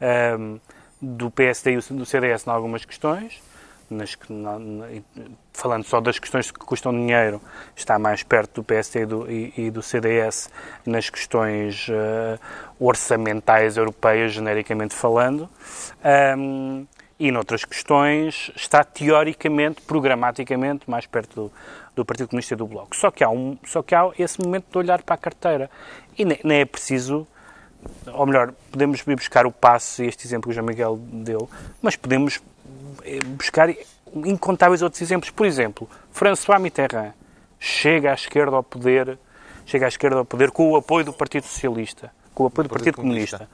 [0.00, 0.56] ehm,
[1.00, 3.42] do PSD e do CDS em algumas questões,
[3.90, 4.86] nas na- na-
[5.52, 7.40] falando só das questões que custam dinheiro,
[7.76, 10.48] está mais perto do PSD e do, e- e do CDS
[10.86, 12.38] nas questões eh,
[12.80, 15.48] orçamentais europeias, genericamente falando.
[16.04, 16.84] Ehm,
[17.18, 21.52] e noutras questões está teoricamente, programaticamente, mais perto do,
[21.94, 22.96] do Partido Comunista e do Bloco.
[22.96, 25.70] Só que, há um, só que há esse momento de olhar para a carteira.
[26.16, 27.26] E nem, nem é preciso,
[28.12, 31.48] ou melhor, podemos ir buscar o passo, este exemplo que o João Miguel deu,
[31.80, 32.40] mas podemos
[33.04, 33.74] eh, buscar
[34.14, 35.30] incontáveis outros exemplos.
[35.30, 37.12] Por exemplo, François Mitterrand
[37.58, 39.18] chega à esquerda ao poder,
[39.66, 42.72] chega à esquerda ao poder com o apoio do Partido Socialista, com o apoio do
[42.72, 43.48] Partido Partido Comunista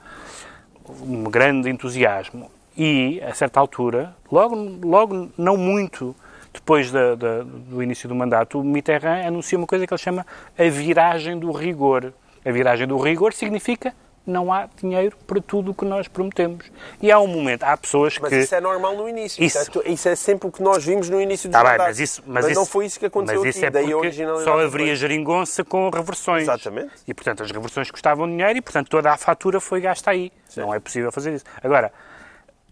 [1.01, 2.49] um grande entusiasmo.
[2.77, 6.15] E, a certa altura, logo, logo não muito
[6.53, 10.25] depois da- da- do início do mandato, o Mitterrand anuncia uma coisa que ele chama
[10.57, 12.13] a viragem do rigor.
[12.45, 13.93] A viragem do rigor significa
[14.25, 16.65] não há dinheiro para tudo o que nós prometemos.
[17.01, 18.39] E há um momento, há pessoas Mas que...
[18.41, 19.43] isso é normal no início.
[19.43, 21.71] Isso, é, tu- isso é sempre o que nós vimos no início do Tá bem,
[21.71, 21.87] mandato.
[21.87, 23.77] mas isso, mas, não isso- foi isso que aconteceu mas isso aqui.
[23.77, 26.43] é daí só haveria geringonça com reversões.
[26.43, 26.91] Exatamente.
[27.07, 30.31] E, portanto, as reversões custavam dinheiro e, portanto, toda a fatura foi gasta aí.
[30.55, 31.45] Não é possível fazer isso.
[31.63, 31.91] Agora,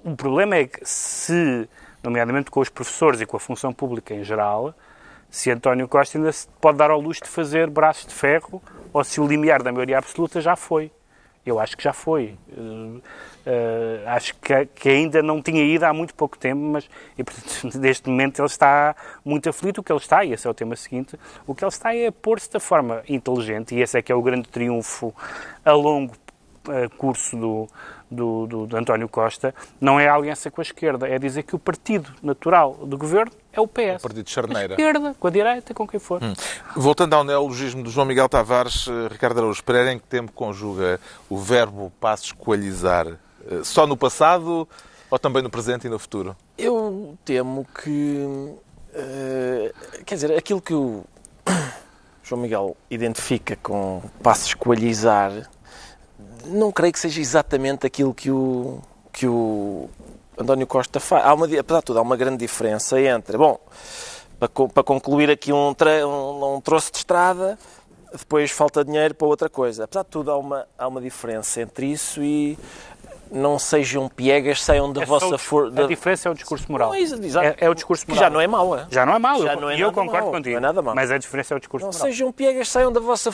[0.04, 1.68] o problema é que se,
[2.08, 4.74] nomeadamente com os professores e com a função pública em geral,
[5.30, 8.62] se António Costa ainda se pode dar ao luxo de fazer braços de ferro
[8.94, 10.90] ou se o limiar da maioria absoluta já foi.
[11.46, 12.38] Eu acho que já foi.
[12.52, 13.02] Eh,
[13.46, 17.78] eh, acho que, que ainda não tinha ido há muito pouco tempo, mas e, portanto,
[17.80, 18.94] neste momento ele está
[19.24, 19.80] muito aflito.
[19.80, 22.12] O que ele está, e esse é o tema seguinte, o que ele está é
[22.12, 25.14] pôr-se da forma inteligente, e esse é que é o grande triunfo
[25.64, 26.14] a longo
[26.98, 27.68] curso do,
[28.10, 31.56] do, do, de António Costa, não é a aliança com a esquerda, é dizer que
[31.56, 34.02] o partido natural do governo é o PS.
[34.02, 34.76] Partido de Charneira.
[34.76, 36.22] Com a esquerda, com a direita, com quem for.
[36.76, 41.00] Voltando ao neologismo do João Miguel Tavares, eh, Ricardo Araújo Pereira, em que tempo conjuga
[41.30, 43.08] o verbo passo escoalhizar?
[43.08, 44.68] Eh, Só no passado
[45.10, 46.36] ou também no presente e no futuro?
[46.58, 48.56] Eu temo que
[48.94, 49.72] eh,
[50.06, 51.06] quer dizer, aquilo que o
[52.24, 55.32] João Miguel identifica com passos coalhizar,
[56.48, 58.80] não creio que seja exatamente aquilo que o,
[59.12, 59.90] que o
[60.38, 61.26] António Costa faz.
[61.26, 63.60] Há uma, apesar de tudo, há uma grande diferença entre, bom,
[64.40, 65.74] para, para concluir aqui um,
[66.06, 67.58] um, um troço de estrada,
[68.12, 69.84] depois falta dinheiro para outra coisa.
[69.86, 72.58] Apesar de tudo, há uma, há uma diferença entre isso e
[73.30, 75.84] não sejam piegas, saiam da É vossa força.
[75.84, 76.92] A diferença é o discurso moral.
[76.92, 77.56] Não, é.
[77.58, 78.24] É, o discurso Que moral.
[78.26, 78.88] já não é mau, é?
[78.90, 79.42] Já não é mau.
[79.42, 80.52] Já eu, não é e eu concordo mau, contigo.
[80.52, 80.96] não é nada mau.
[80.96, 82.08] Mas a diferença é o discurso Não moral.
[82.08, 83.30] sejam piegas, saiam da vossa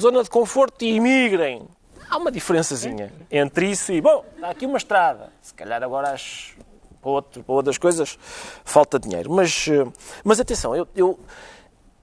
[0.00, 1.62] zona de conforto e imigrem.
[2.10, 5.30] Há uma diferençazinha entre isso e, bom, há aqui uma estrada.
[5.40, 6.52] Se calhar agora as,
[7.00, 8.18] para, outro- para outras coisas
[8.64, 9.30] falta dinheiro.
[9.30, 9.86] Mas, eh,
[10.24, 11.18] mas atenção, eu, eu,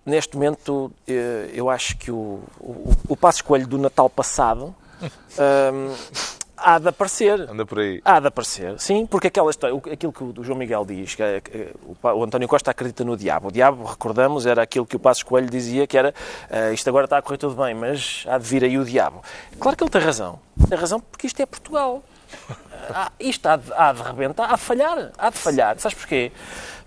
[0.05, 5.95] neste momento eh, eu acho que o, o, o passo escolho do Natal passado hum,
[6.57, 7.41] há de aparecer.
[7.49, 8.01] Anda por aí.
[8.03, 11.41] Há de aparecer, sim, porque aquela história, aquilo que o João Miguel diz, que, é-
[11.41, 11.69] que
[12.03, 13.49] o, António Costa acredita no diabo.
[13.49, 16.13] O diabo, recordamos, era aquilo que o Passos Coelho dizia, que era
[16.49, 19.21] "Ah, isto agora está a correr tudo bem, mas há de vir aí o diabo.
[19.59, 20.39] Claro que ele tem razão.
[20.67, 22.03] Tem razão porque isto é Portugal.
[22.89, 25.77] Ah, isto há de, há de rebentar, há de falhar, há de falhar.
[25.77, 26.31] Sabes porquê?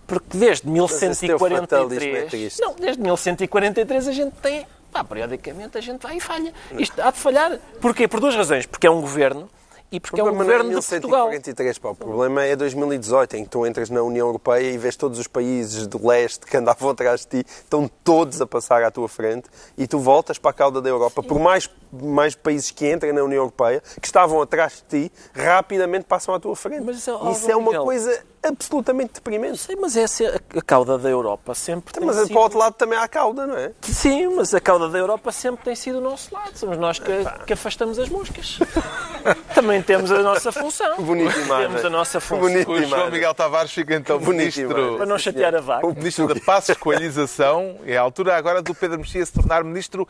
[0.06, 1.78] Porque desde esse teu fatalismo é
[2.18, 2.30] 1143...
[2.30, 2.60] triste.
[2.62, 4.66] Não, desde 1143 a gente tem...
[4.90, 6.54] Pá, periodicamente a gente vai e falha.
[6.72, 7.58] Isto há de falhar.
[7.82, 8.08] Porquê?
[8.08, 8.64] Por duas razões.
[8.64, 9.48] Porque é um governo
[9.92, 11.28] e porque é um problema não governo de Portugal.
[11.30, 11.90] 1143, pá.
[11.90, 15.26] O problema é 2018, em que tu entras na União Europeia e vês todos os
[15.26, 19.48] países do leste que andavam atrás de ti, estão todos a passar à tua frente
[19.76, 21.22] e tu voltas para a cauda da Europa.
[21.22, 26.04] Por mais, mais países que entrem na União Europeia, que estavam atrás de ti, rapidamente
[26.04, 26.82] passam à tua frente.
[26.84, 27.84] Mas isso é- isso é uma Miguel.
[27.84, 29.58] coisa absolutamente deprimente.
[29.58, 32.28] Sei, mas essa é a cauda da Europa sempre tem Mas sido...
[32.28, 33.72] para o outro lado também há a cauda, não é?
[33.82, 36.56] Sim, mas a cauda da Europa sempre tem sido o nosso lado.
[36.56, 37.12] Somos nós que,
[37.46, 38.58] que afastamos as moscas.
[39.54, 40.96] Também temos a nossa função.
[41.02, 41.68] Bonita imagem.
[41.68, 42.40] Temos a nossa função.
[42.40, 42.70] Bonito.
[42.70, 43.10] O João.
[43.10, 44.66] Miguel Tavares fica então Bonita imagem.
[44.68, 45.86] Para ministro, não chatear a vaca.
[45.86, 47.76] o ministro da Paz, Escolhização.
[47.84, 50.08] É a altura agora do Pedro Mexia se tornar ministro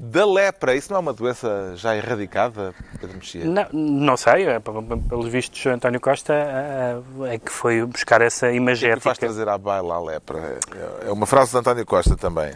[0.00, 0.74] da lepra.
[0.76, 3.44] Isso não é uma doença já erradicada, Pedro Mexia?
[3.44, 8.50] Não, não sei, é, pelos vistos, António Costa eh, é que foi buscar essa O
[8.50, 9.00] que imagética.
[9.00, 10.58] faz trazer à baila a lepra?
[11.04, 12.52] É uma frase de António Costa também.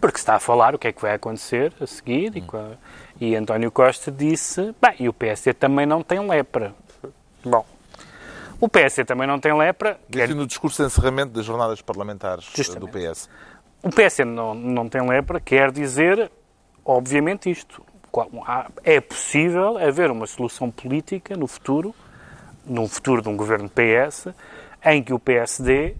[0.00, 2.72] Porque está a falar o que é que vai acontecer a seguir e, qua-
[3.20, 6.74] e António Costa disse, bem, e o PSD também não tem lepra.
[7.44, 7.64] Bom,
[8.60, 12.50] o PSD também não tem lepra, quer no discurso de encerramento das jornadas parlamentares eh,
[12.50, 12.92] do Justamente.
[13.12, 13.28] PS.
[13.82, 16.30] O PSD não, não tem lepra, quer dizer,
[16.90, 17.84] obviamente, isto.
[18.82, 21.94] É possível haver uma solução política no futuro,
[22.66, 24.28] num futuro de um governo PS,
[24.84, 25.94] em que o PSD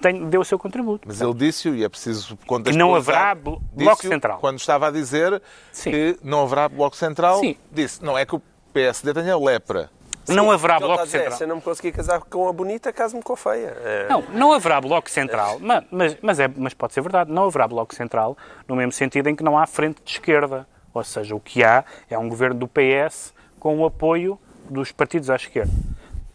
[0.00, 1.06] tem, dê o seu contributo.
[1.06, 4.38] Mas ele disse-o, e é preciso contextualizar, não haverá Bloco Central.
[4.38, 5.90] Quando estava a dizer Sim.
[5.90, 7.54] que não haverá Bloco Central, Sim.
[7.70, 9.90] disse, não é que o PSD tenha lepra.
[10.28, 11.32] Não haverá Bloco Central.
[11.38, 13.76] Se eu não me conseguir casar com a bonita, caso-me com a feia.
[13.84, 14.06] É.
[14.08, 17.66] Não, não haverá bloco central, ma- mas, mas, é, mas pode ser verdade, não haverá
[17.66, 18.36] bloco central
[18.68, 20.66] no mesmo sentido em que não há frente de esquerda.
[20.92, 25.30] Ou seja, o que há é um governo do PS com o apoio dos partidos
[25.30, 25.72] à esquerda.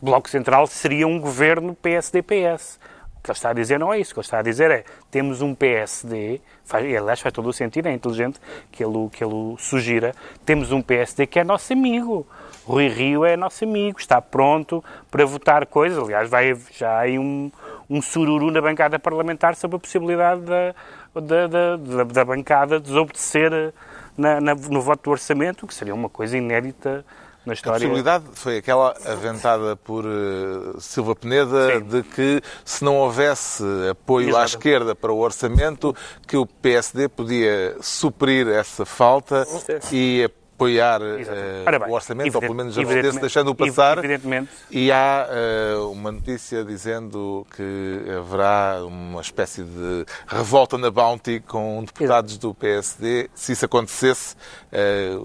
[0.02, 2.80] Bloco central seria um governo PSD-PS.
[3.26, 4.12] Que ele está a dizer não é isso.
[4.12, 7.50] O que ele está a dizer é temos um PSD, faz, e aliás faz todo
[7.50, 8.40] o sentido, é inteligente
[8.72, 10.14] que ele, que ele sugira,
[10.46, 12.28] temos um PSD que é nosso amigo.
[12.68, 15.98] Rui Rio é nosso amigo, está pronto para votar coisas.
[15.98, 17.52] Aliás, vai, já há aí um,
[17.90, 20.76] um sururu na bancada parlamentar sobre a possibilidade da,
[21.16, 23.72] da, da, da, da bancada desobedecer eh,
[24.16, 27.04] na, na- no voto do orçamento, que seria uma coisa inédita
[27.46, 27.80] na A história.
[27.80, 31.82] possibilidade foi aquela aventada por eh, Silva Peneda Sim.
[31.86, 34.50] de que se não houvesse apoio à Exatamente.
[34.56, 35.96] esquerda para o orçamento,
[36.28, 39.46] que o PSD podia suprir essa falta
[39.92, 43.98] e apoiar eh, bem, o orçamento, ou pelo menos abster-se deixando-o passar.
[43.98, 51.42] Evidentemente, E há eh, uma notícia dizendo que haverá uma espécie de revolta na Bounty
[51.42, 53.30] com deputados do PSD.
[53.36, 54.36] Se isso acontecesse,
[54.72, 55.18] eh,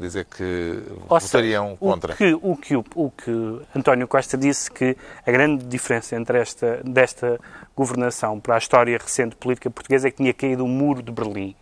[0.00, 2.14] dizer que Ou seja, votariam contra.
[2.14, 6.80] O que, o, que, o que António Costa disse que a grande diferença entre esta,
[6.84, 7.38] desta
[7.76, 11.54] governação para a história recente política portuguesa é que tinha caído o muro de Berlim.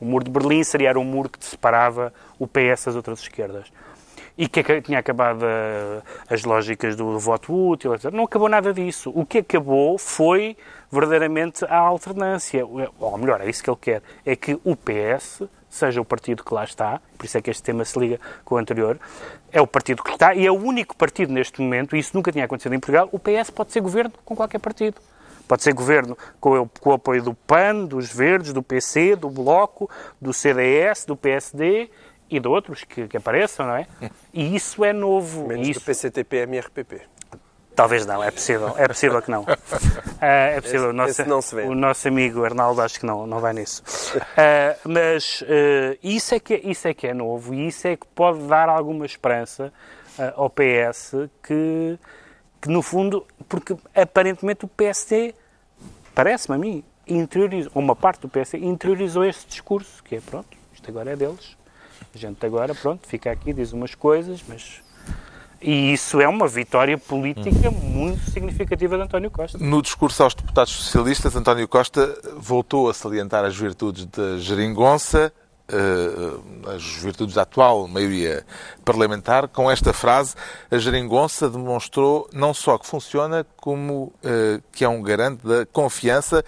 [0.00, 3.66] O muro de Berlim seria um muro que separava o PS das outras esquerdas.
[4.36, 6.02] E que aca- tinha acabado a-
[6.32, 8.10] as lógicas do voto útil, etc.
[8.12, 9.12] Não acabou nada disso.
[9.14, 10.56] O que acabou foi
[10.90, 12.66] verdadeiramente a alternância.
[12.66, 14.02] Ou melhor, é isso que ele quer.
[14.26, 17.62] É que o PS seja o partido que lá está, por isso é que este
[17.62, 18.96] tema se liga com o anterior,
[19.50, 22.30] é o partido que está e é o único partido neste momento, e isso nunca
[22.30, 25.00] tinha acontecido em Portugal, o PS pode ser governo com qualquer partido.
[25.46, 29.28] Pode ser governo com o, com o apoio do PAN, dos Verdes, do PC, do
[29.28, 31.90] Bloco, do CDS, do PSD
[32.30, 33.86] e de outros que, que apareçam, não é?
[34.32, 35.46] E isso é novo.
[35.48, 37.02] Menos isso, do PCTP, MRPP.
[37.76, 38.72] Talvez não, é possível.
[38.78, 39.44] É possível que não.
[40.20, 40.90] Eh, é possível.
[41.06, 43.82] Esse- o, nosso, esse o nosso amigo Arnaldo acho que não, não vai nisso.
[44.36, 47.96] Eh, mas eh, isso, é que, é- isso é que é novo e isso é
[47.96, 49.72] que pode dar alguma esperança
[50.36, 51.98] ao PS que,
[52.64, 55.34] que, no fundo, porque aparentemente o PSD,
[56.14, 60.88] parece-me a mim, interiorizou, uma parte do PSD interiorizou esse discurso, que é pronto, isto
[60.88, 61.58] agora é deles.
[62.14, 64.82] A gente agora, pronto, fica aqui, diz umas coisas, mas.
[65.60, 69.58] E isso é uma vitória política muito significativa de António Costa.
[69.58, 75.30] No discurso aos deputados socialistas, António Costa voltou a salientar as virtudes da geringonça,
[76.74, 78.44] as virtudes da atual maioria
[78.84, 80.34] parlamentar, com esta frase:
[80.70, 86.44] a geringonça demonstrou não só que funciona, como eh, que é um garante da confiança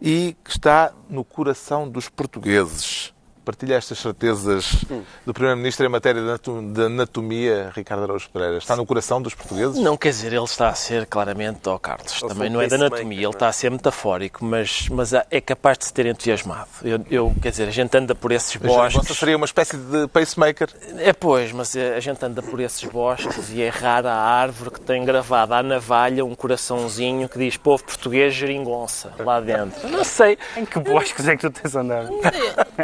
[0.00, 3.12] e que está no coração dos portugueses.
[3.48, 4.84] Partilha estas certezas
[5.24, 8.58] do Primeiro-Ministro em matéria de anato- de anatomia, Ricardo Araújo Pereira.
[8.58, 9.78] Está no coração dos portugueses?
[9.78, 12.76] Não, quer dizer, ele está a ser claramente, ó Carlos, Ou também não é da
[12.76, 13.22] anatomia, é?
[13.22, 16.68] ele está a ser metafórico, mas, mas é capaz de se ter entusiasmado.
[16.84, 19.16] Eu, eu, quer dizer, a gente anda por esses bosques.
[19.16, 20.68] seria uma espécie de pacemaker.
[20.98, 24.80] É, pois, mas a gente anda por esses bosques e é rara a árvore que
[24.82, 29.88] tem gravada à navalha um coraçãozinho que diz povo português geringonça lá dentro.
[29.88, 30.36] Não sei.
[30.54, 32.10] Em que bosques é que tu tens andado?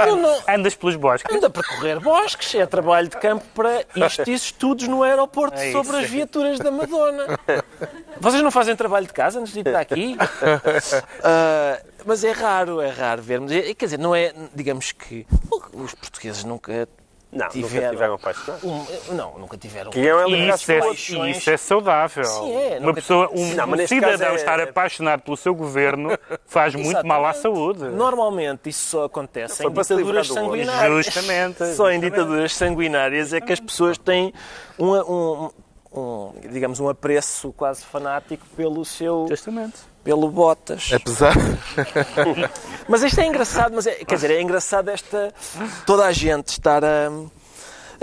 [0.06, 1.34] Eu não, Andas pelos bosques?
[1.34, 5.72] Anda a percorrer bosques, é trabalho de campo para isto e estudos no aeroporto É
[5.72, 7.38] sobre as viaturas da Madonna.
[8.20, 10.16] Vocês não fazem trabalho de casa antes de ir para aqui?
[11.22, 13.50] Ah, mas é raro, é raro vermos.
[13.50, 15.26] É, Quer dizer, não é, digamos que
[15.72, 16.86] os portugueses nunca
[17.34, 17.74] Não, tiveram.
[17.82, 18.64] nunca tiveram apaixonados.
[18.64, 19.90] um- não, nunca tiveram.
[19.90, 21.36] Queriam é E ligar isso, é, paixões.
[21.36, 22.24] isso é saudável.
[22.24, 26.10] Sim, é, Uma pessoa, um, Não, um cidadão é- estar apaixonado pelo seu governo
[26.46, 27.84] faz muito mal à saúde.
[27.84, 31.06] Normalmente isso só acontece em ditaduras sanguinárias.
[31.06, 34.32] Justamente, Só em ditaduras sanguinárias é que as pessoas têm
[34.78, 35.50] um, um-
[35.94, 39.76] um, digamos, um apreço quase fanático pelo seu, Justamente.
[40.02, 40.90] pelo Botas.
[40.92, 41.34] Apesar.
[42.88, 45.32] Mas isto é engraçado, mas é, quer dizer, é engraçado esta
[45.86, 47.10] toda a gente estar a,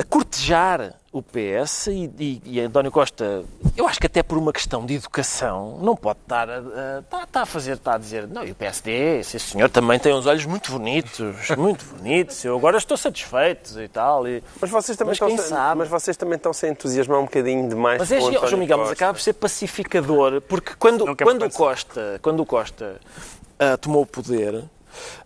[0.02, 3.44] a cortejar o PS e, e, e António Costa,
[3.78, 7.24] eu acho que até por uma questão de educação, não pode estar a, a, está,
[7.24, 10.26] está a fazer, está a dizer, não, e o PSD, esse senhor também tem uns
[10.26, 14.28] olhos muito bonitos, muito bonitos, eu agora estou satisfeito e tal.
[14.28, 15.80] E, Mas vocês também, Mas estão, quem se- sabe?
[15.80, 18.60] mas vocês também estão -se a entusiasmar um bocadinho demais Mas é, com o João
[18.60, 21.52] Miguel, mas acaba por ser pacificador, porque quando, quando, o.
[21.52, 23.00] Costa, quando o Costa
[23.60, 24.64] ah, tomou o poder,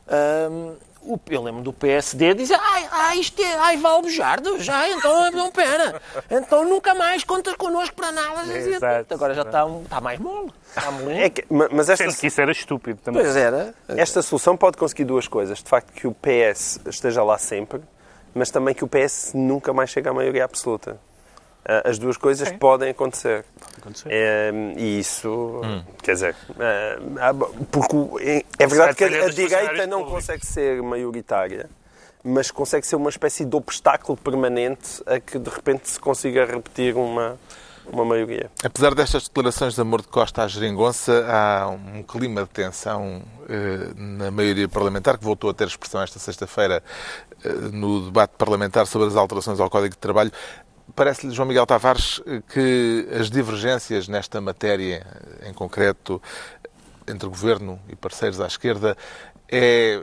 [0.09, 0.73] ahm,
[1.05, 5.31] o, eu lembro do PSD dizer ai, ai, isto é, ai, vale Bujardo, já, então,
[5.31, 8.51] não, pera, então nunca mais contas connosco para nada.
[8.57, 9.13] Exato.
[9.13, 10.91] Agora já está, está mais mole, está.
[11.11, 13.21] É que- ma- mas esta, Sendo que isso era estúpido também.
[13.23, 13.73] Pois era.
[13.89, 15.59] esta solução pode conseguir duas coisas.
[15.63, 17.81] De facto, que o PS esteja lá sempre,
[18.33, 20.99] mas também que o PS nunca mais chegue à maioria absoluta.
[21.67, 23.43] Ah, As duas coisas podem acontecer.
[23.77, 24.07] acontecer.
[24.11, 25.61] É, e isso,
[26.03, 27.33] quer dizer, é, há-
[27.71, 30.13] porque é, é verdade que a, a direita não públicos.
[30.27, 31.67] consegue ser maioritária,
[32.23, 36.95] mas consegue ser uma espécie de obstáculo permanente a que de repente se consiga repetir
[36.95, 37.37] uma,
[37.91, 38.49] uma maioria.
[38.63, 43.89] Apesar destas declarações de amor de Costa à geringonça, há um clima de tensão eh,
[43.95, 46.83] na maioria parlamentar, que voltou a ter expressão esta sexta-feira
[47.43, 50.31] eh, no debate parlamentar sobre as alterações ao Código de Trabalho.
[50.93, 52.21] Parece-lhe, João Miguel Tavares,
[52.53, 55.05] que as divergências nesta matéria,
[55.45, 56.21] em concreto,
[57.07, 58.95] entre governo e parceiros à esquerda,
[59.51, 60.01] é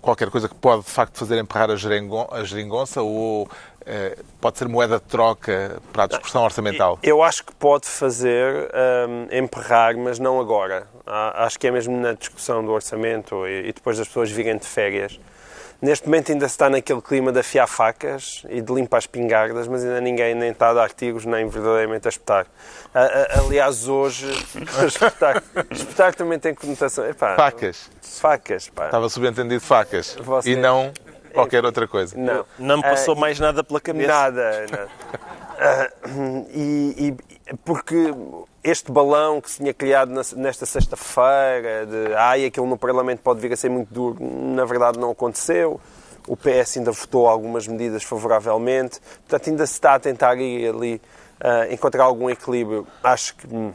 [0.00, 3.48] qualquer coisa que pode, de facto, fazer emperrar a geringon- a geringonça ou
[3.86, 6.98] eh, pode ser moeda de troca para a discussão orçamental?
[7.02, 8.70] Eu acho que pode fazer
[9.08, 10.86] hum, emperrar, mas não agora.
[11.06, 14.56] Ah, Acho que é mesmo na discussão do orçamento e, e depois das pessoas virem
[14.56, 15.18] de férias.
[15.82, 19.82] Neste momento ainda se está naquele clima de afiar facas e de limpar espingardas, mas
[19.82, 22.46] ainda ninguém nem está a dar tiros nem verdadeiramente a espetar.
[22.94, 24.30] A- a- aliás, hoje,
[24.86, 25.42] espetar,
[25.72, 27.04] espetar também tem conotação.
[27.04, 27.90] Epá, Facas.
[28.00, 28.84] Facas, pá.
[28.86, 30.16] Estava subentendido facas.
[30.20, 30.92] Você- E não
[31.34, 32.16] qualquer outra coisa.
[32.16, 32.46] Não.
[32.58, 34.06] Não me passou mais nada pela cabeça.
[34.06, 34.88] Nada, nada.
[35.64, 35.88] Ah,
[36.52, 37.14] e,
[37.48, 38.12] e porque
[38.64, 43.52] este balão que se tinha criado nesta sexta-feira, de ai, aquilo no Parlamento pode vir
[43.52, 45.80] a ser muito duro, na verdade não aconteceu.
[46.26, 49.00] O PS ainda votou algumas medidas favoravelmente.
[49.00, 51.02] Portanto, ainda se está a tentar ir ali
[51.40, 52.86] ah, encontrar algum equilíbrio.
[53.02, 53.72] Acho que hum,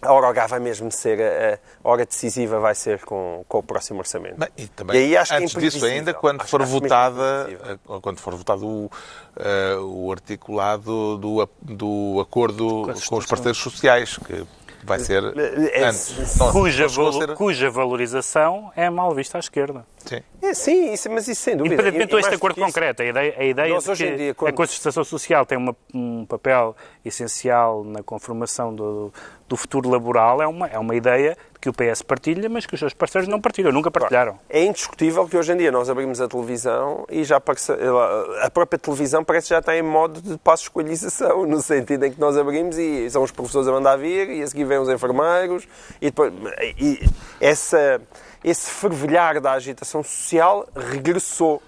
[0.00, 3.62] a hora H vai mesmo ser, a, a hora decisiva vai ser com, com o
[3.62, 4.36] próximo orçamento.
[4.38, 7.48] Bem, e também, E aí acho que é antes disso ainda, quando Acho- for votada,
[7.50, 8.90] eh, quando for votado o,
[9.36, 14.46] eh, o articulado do, do acordo com os parceiros sociais, que
[14.84, 15.22] vai ser
[15.72, 16.36] É- antes.
[16.38, 19.84] Não, Cuja, não valo- ser- cuja valorização é mal vista à esquerda.
[20.08, 20.22] Sim.
[20.40, 21.74] É, sim, isso, mas isso sem dúvida.
[21.74, 24.52] Independentemente deste acordo isso, concreto, a ideia, a ideia Nós em que dia, quando- a
[24.54, 29.12] concertação social tem uma- um papel essencial na conformação do,
[29.48, 32.78] do futuro laboral é uma, é uma ideia que o PS partilha, mas que os
[32.80, 34.38] seus parceiros não partilham, nunca partilharam.
[34.48, 37.72] É indiscutível que hoje em dia nós abrimos a televisão e já parece,
[38.42, 42.20] a própria televisão parece que já está em modo de passo-escolhização, no sentido em que
[42.20, 45.66] nós abrimos e são os professores a mandar vir e a seguir vêm os enfermeiros
[46.00, 46.32] e depois
[46.78, 47.00] e
[47.40, 48.00] essa,
[48.42, 51.62] esse fervilhar da agitação social regressou.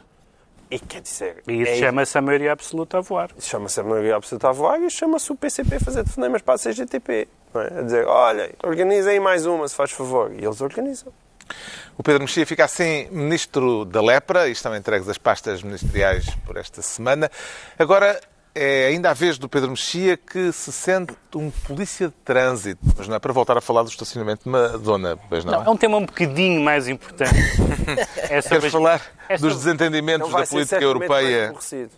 [0.71, 3.31] E quer dizer, E isso é- chama-se a maioria absoluta a voar.
[3.41, 6.59] Chama-se a maioria absoluta a voar e chama-se o PCP a fazer telefonemas para a
[6.59, 7.27] CGTP.
[7.53, 7.67] Não é?
[7.79, 10.33] A dizer, olha, organizem aí mais uma, se faz favor.
[10.33, 11.13] E eles organizam.
[11.99, 16.57] O Pedro Mexia fica assim ministro da lepra e estão entregues as pastas ministeriais por
[16.57, 17.29] esta semana.
[17.77, 18.21] Agora
[18.55, 22.81] é ainda a vez do Pedro Mexia que se sente um polícia de trânsito.
[22.97, 25.53] Mas não é para voltar a falar do estacionamento de Madonna, pois não?
[25.53, 27.35] Não, é um tema um bocadinho mais importante.
[28.29, 29.01] é sobre Queres falar
[29.35, 31.49] é dos desentendimentos da política europeia?
[31.49, 31.91] aborrecido.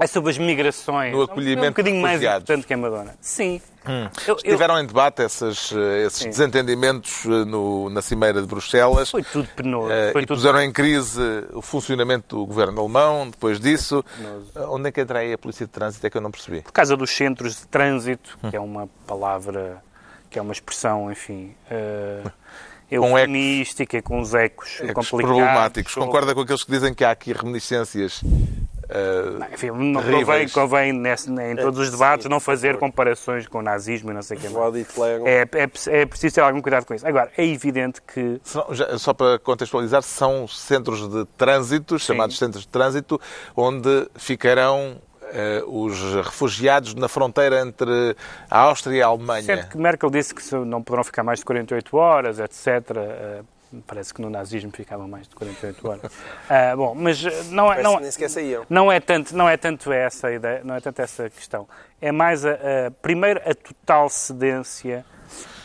[0.00, 1.12] É sobre as migrações.
[1.12, 3.14] No acolhimento é um bocadinho mais importante que a Madonna.
[3.20, 3.60] Sim.
[3.84, 9.10] Eu- eu- Estiveram em debate essas, eh, esses desentendimentos eh, no- na Cimeira de Bruxelas.
[9.10, 9.90] Foi tudo penoso.
[9.90, 11.20] Eh, Foi e tudo puseram em crise
[11.52, 14.04] o funcionamento do governo alemão depois disso.
[14.54, 16.06] Eh, Onde é que entra aí a polícia de trânsito?
[16.06, 16.62] É que eu não percebi.
[16.62, 19.82] por causa dos centros de trânsito, que é uma palavra,
[20.30, 22.30] que é uma expressão, enfim, uh,
[22.94, 25.38] eufemística, com os ecos Ecos complicados.
[25.40, 25.94] problemáticos.
[25.94, 28.20] Concorda com aqueles que dizem que há aqui reminiscências
[28.94, 33.62] eh, Enfim, não convém, convém nesse- em todos os debates não fazer comparações com o
[33.62, 34.46] nazismo e não sei o que
[35.24, 35.62] É, é,
[36.02, 37.06] é preciso ter algum cuidado com isso.
[37.06, 42.64] Agora, é evidente que São- já- só para contextualizar, são centros de trânsito, chamados centros
[42.64, 43.18] de trânsito,
[43.56, 44.96] onde ficarão
[45.66, 48.16] os refugiados na fronteira entre
[48.50, 49.42] a Áustria e a Alemanha.
[49.42, 52.66] Certo que Merkel disse que não poderão ficar mais de 48 horas, etc.
[52.96, 53.40] Eh,
[53.86, 56.12] Parece que no nazismo ficavam mais de 48 horas.
[56.46, 57.98] Ah, bom, mas eh, não é, não,
[58.68, 61.66] não é tanto, não é tanto essa a ideia, não é tanto essa questão.
[61.98, 65.06] É mais a, a- primeiro a total cedência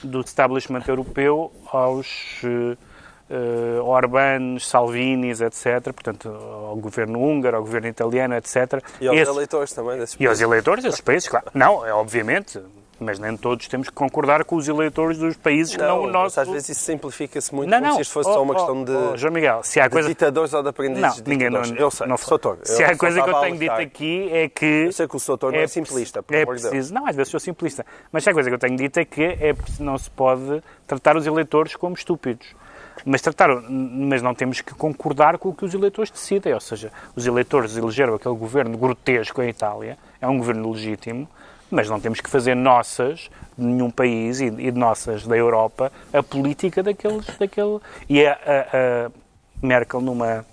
[0.02, 2.78] do establishment europeu aos eh,
[3.30, 5.94] eh, Orbán, Salvinis, etc.
[5.94, 8.82] Portanto, ao governo húngaro, ao governo italiano, etc.
[9.02, 10.42] E aos Esse- eleitores também desses e aos países.
[10.42, 11.46] eleitores desses países, claro.
[11.54, 12.60] Não, é obviamente,
[13.00, 16.14] mas nem todos temos que concordar com os eleitores dos países que não o Não,
[16.24, 16.40] nosso.
[16.40, 17.96] às vezes isso simplifica-se muito Não, como não.
[17.98, 19.94] se isto fosse Oh, só uma oh, questão de, oh, João Miguel, se há de
[19.94, 20.08] coisa.
[20.08, 21.62] ditadores ou de aprendizes Não, de ninguém não.
[21.62, 21.82] ditadores.
[21.84, 24.66] Eu sei, não Soutor, Se eu há coisa que eu tenho dito aqui é que.
[24.88, 27.30] Eu sei que o Soutor não é simplista, por é amor preciso, Não, às vezes
[27.30, 27.86] sou simplista.
[28.12, 31.16] Mas se há coisa que eu tenho dito é que é, não se pode tratar
[31.18, 32.48] os eleitores como estúpidos.
[33.06, 36.54] Mas, tratar, mas não temos que concordar com o que os eleitores decidem.
[36.54, 41.28] Ou seja, os eleitores elegeram aquele governo grotesco em Itália, é um governo legítimo,
[41.70, 45.92] mas não temos que fazer nossas, de nenhum país e, e de nossas da Europa,
[46.14, 47.26] a política daqueles.
[47.38, 47.80] Daquele...
[48.10, 49.12] E a, a- a
[49.62, 50.46] Merkel, numa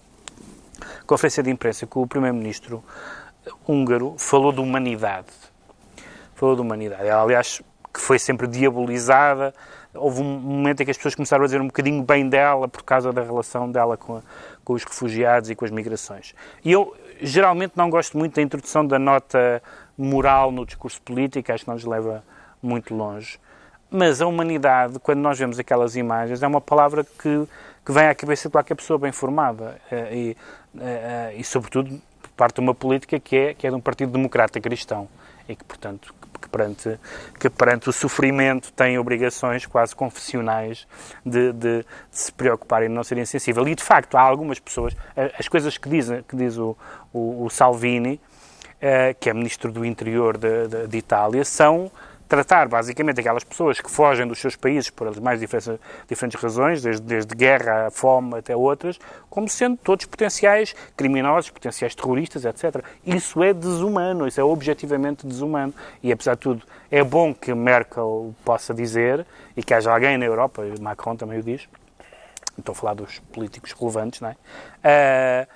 [1.07, 2.83] conferência de imprensa com o primeiro-ministro
[3.69, 5.29] húngaro, falou de humanidade.
[6.35, 7.07] Falou de humanidade.
[7.07, 9.55] Ela, aliás, que foi sempre diabolizada.
[9.95, 12.83] Houve um momento em que as pessoas começaram a dizer um bocadinho bem dela por
[12.83, 14.23] causa da relação dela com, a-
[14.65, 16.35] com os refugiados e com as migrações.
[16.65, 19.63] E eu geralmente não gosto muito da introdução da nota
[19.97, 22.25] moral no discurso político, acho que não nos leva
[22.63, 23.39] muito longe.
[23.91, 27.47] Mas a humanidade, quando nós vemos aquelas imagens, é uma palavra que,
[27.87, 29.81] que vem à cabeça de qualquer pessoa bem formada.
[29.91, 30.37] Eh, E,
[30.81, 32.01] eh, eh, e sobretudo,
[32.37, 35.07] parte de uma política que é, que é de um partido democrata cristão.
[35.49, 36.13] E que, portanto,
[36.45, 36.99] que- perante,
[37.41, 40.87] que perante o sofrimento tem obrigações quase confessionais
[41.25, 43.67] de, de- de se preocuparem de não serem sensíveis.
[43.67, 44.95] E, de facto, há algumas pessoas,
[45.39, 46.77] as coisas que diz, que diz o,
[47.13, 48.21] o, o Salvini,
[48.81, 51.91] eh, que é Ministro do Interior de, de- de Itália, são
[52.29, 56.83] tratar basicamente aquelas pessoas que fogem dos seus países por as mais diferentes, diferentes razões,
[56.83, 58.99] desde, desde guerra, fome até outras,
[59.29, 62.85] como sendo todos potenciais criminosos, potenciais terroristas, etc.
[63.05, 65.75] Isso é desumano, isso é objetivamente desumano.
[66.03, 70.25] E apesar de tudo, é bom que Merkel possa dizer, e que haja alguém na
[70.25, 71.69] Europa, Macron também o diz,
[72.59, 74.37] estou a falar dos políticos relevantes, não é?
[74.83, 75.47] Ah,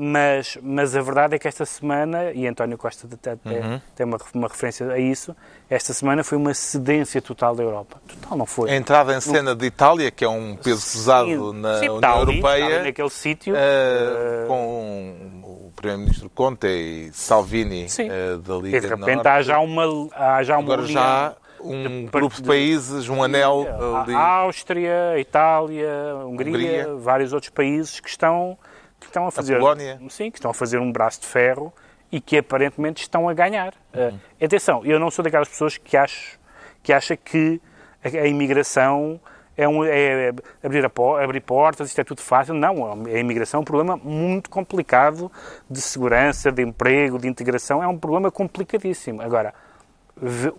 [0.00, 4.16] mas, mas a verdade é que esta semana, e António Costa até tem- tem uma,
[4.32, 5.34] uma referência a isso,
[5.68, 8.00] esta semana foi uma cedência total da Europa.
[8.06, 8.70] Total não foi.
[8.70, 12.36] A entrada em cena de Itália, que é um peso pesado na sim, União ali
[12.36, 13.54] Europeia, naquele sítio.
[13.56, 19.26] eh, com o Primeiro-Ministro Conte e Salvini eh, da e Liga de repente Norte.
[19.28, 19.82] há já uma,
[20.14, 20.94] há já uma Agora união.
[21.02, 23.66] já um de- grupo de países, um anel
[24.14, 24.16] A.
[24.42, 25.88] Áustria, Itália,
[26.24, 26.52] Hungria,
[26.86, 26.94] Hungria.
[26.98, 28.56] vários outros países que estão,
[28.98, 29.58] que estão a fazer.
[29.58, 30.00] Polónia.
[30.08, 31.72] Sim, que estão a fazer um braço de ferro
[32.10, 33.74] e que aparentemente estão a ganhar.
[33.94, 34.08] Uhum.
[34.08, 36.38] Uh, atenção, eu não sou daquelas pessoas que acho
[36.82, 37.60] que acha que
[38.02, 39.20] a, a imigração
[39.56, 40.32] é, um, é
[40.62, 42.54] abrir, a, abrir portas, isto é tudo fácil.
[42.54, 45.30] Não, a imigração é um problema muito complicado
[45.68, 47.82] de segurança, de emprego, de integração.
[47.82, 49.20] É um problema complicadíssimo.
[49.20, 49.52] Agora,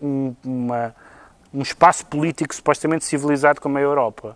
[0.01, 0.93] um, uma,
[1.53, 4.35] um espaço político supostamente civilizado como a Europa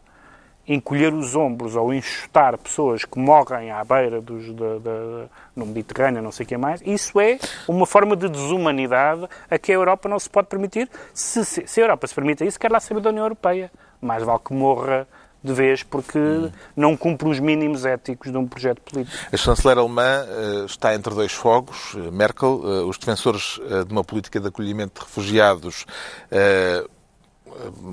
[0.68, 6.22] encolher os ombros ou enxutar pessoas que morrem à beira dos, da, da, no Mediterrâneo,
[6.22, 7.38] não sei o que mais, isso é
[7.68, 10.89] uma forma de desumanidade a que a Europa não se pode permitir.
[11.14, 13.72] Se, se, se a Europa se permite isso, quer lá saber da União Europeia.
[14.01, 15.07] Mais vale que morra
[15.43, 16.51] de vez porque hum.
[16.76, 19.18] não cumpre os mínimos éticos de um projeto político.
[19.32, 21.93] A chanceler alemã uh, está entre dois fogos.
[21.93, 25.86] Uh, Merkel, uh, os defensores de uma política de acolhimento de refugiados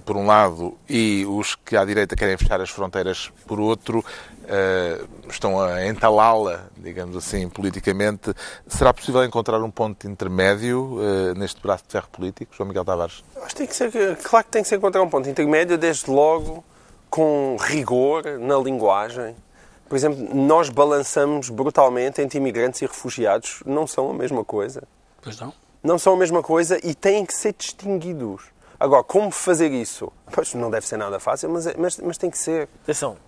[0.05, 4.05] por um lado, e os que à direita querem fechar as fronteiras por outro,
[5.29, 8.35] estão a entalá-la, digamos assim, politicamente.
[8.67, 10.99] Será possível encontrar um ponto intermédio
[11.37, 13.23] neste braço de ferro político, João Miguel Tavares?
[13.37, 16.11] Acho que tem que ser, claro que tem que se encontrar um ponto intermédio, desde
[16.11, 16.65] logo
[17.09, 19.35] com rigor na linguagem.
[19.89, 23.61] Por exemplo, nós balançamos brutalmente entre imigrantes e refugiados.
[23.67, 24.85] Não são a mesma coisa.
[25.21, 25.53] Pois não.
[25.83, 28.43] Não são a mesma coisa e têm que ser distinguidos.
[28.81, 30.11] Agora, como fazer isso?
[30.33, 32.67] Pois não deve ser nada fácil, mas, é, mas, mas tem que ser.
[32.83, 33.19] Atenção,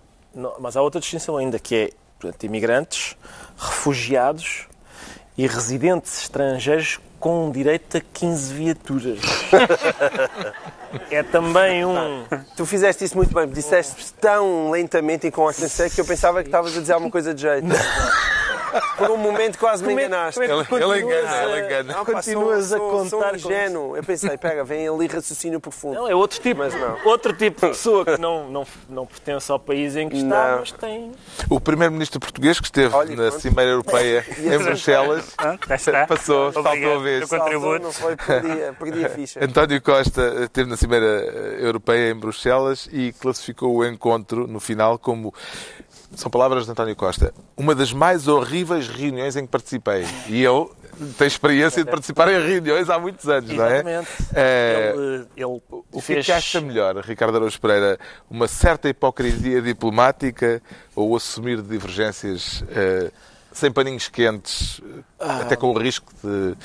[0.59, 1.89] mas há outra distinção ainda, que é
[2.19, 3.15] portanto, imigrantes,
[3.55, 4.67] refugiados
[5.37, 9.19] e residentes estrangeiros com direito a 15 viaturas.
[11.11, 12.25] é também um.
[12.57, 16.49] Tu fizeste isso muito bem, disseste tão lentamente e com accent que eu pensava que
[16.49, 17.67] estavas a dizer alguma coisa de jeito.
[18.97, 20.41] Por um momento quase me é enganaste.
[20.41, 21.93] Ele, ele engana, ele engana.
[21.93, 23.39] Não, continuas sou, a contar.
[23.39, 23.97] Sou ingênuo.
[23.97, 25.95] Eu pensei, pega, vem ali raciocínio profundo.
[25.95, 26.97] Não, é outro tipo, mas não.
[27.05, 30.59] outro tipo de pessoa que não, não, não pertence ao país em que está, não.
[30.59, 31.11] mas tem.
[31.49, 35.35] O primeiro-ministro português que esteve Olha, na Cimeira Europeia em Bruxelas
[36.07, 37.27] passou, faltou a vez.
[37.27, 38.49] Saltou, não foi, perdi,
[38.79, 39.43] perdi a ficha.
[39.43, 41.05] António Costa esteve na Cimeira
[41.59, 45.33] Europeia em Bruxelas e classificou o encontro no final como
[46.15, 47.33] são palavras de António Costa.
[47.55, 50.05] Uma das mais horríveis reuniões em que participei.
[50.27, 50.73] E eu
[51.17, 53.85] tenho experiência de participar em reuniões há muitos anos, Exatamente.
[53.85, 54.05] não é?
[54.35, 56.19] é ele, ele o que fez...
[56.19, 57.99] é que acha melhor, Ricardo Araújo Pereira?
[58.29, 60.61] Uma certa hipocrisia diplomática
[60.95, 63.11] ou assumir divergências uh,
[63.51, 64.81] sem paninhos quentes,
[65.19, 65.41] ah.
[65.41, 66.55] até com o risco de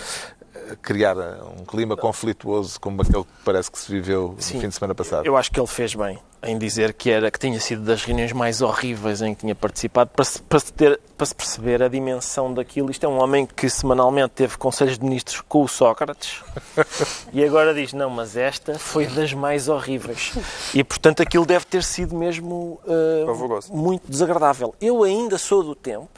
[0.82, 1.16] criar
[1.59, 4.94] um clima conflituoso como aquele que parece que se viveu Sim, no fim de semana
[4.94, 5.26] passado.
[5.26, 8.32] Eu acho que ele fez bem em dizer que era que tinha sido das reuniões
[8.32, 11.89] mais horríveis em que tinha participado para se, para se, ter, para se perceber a
[11.89, 12.91] dimensão daquilo.
[12.91, 16.43] Isto é um homem que semanalmente teve conselhos de ministros com o Sócrates
[17.32, 20.32] e agora diz, não, mas esta foi das mais horríveis.
[20.72, 24.74] E, portanto, aquilo deve ter sido mesmo uh, muito desagradável.
[24.80, 26.09] Eu ainda sou do tempo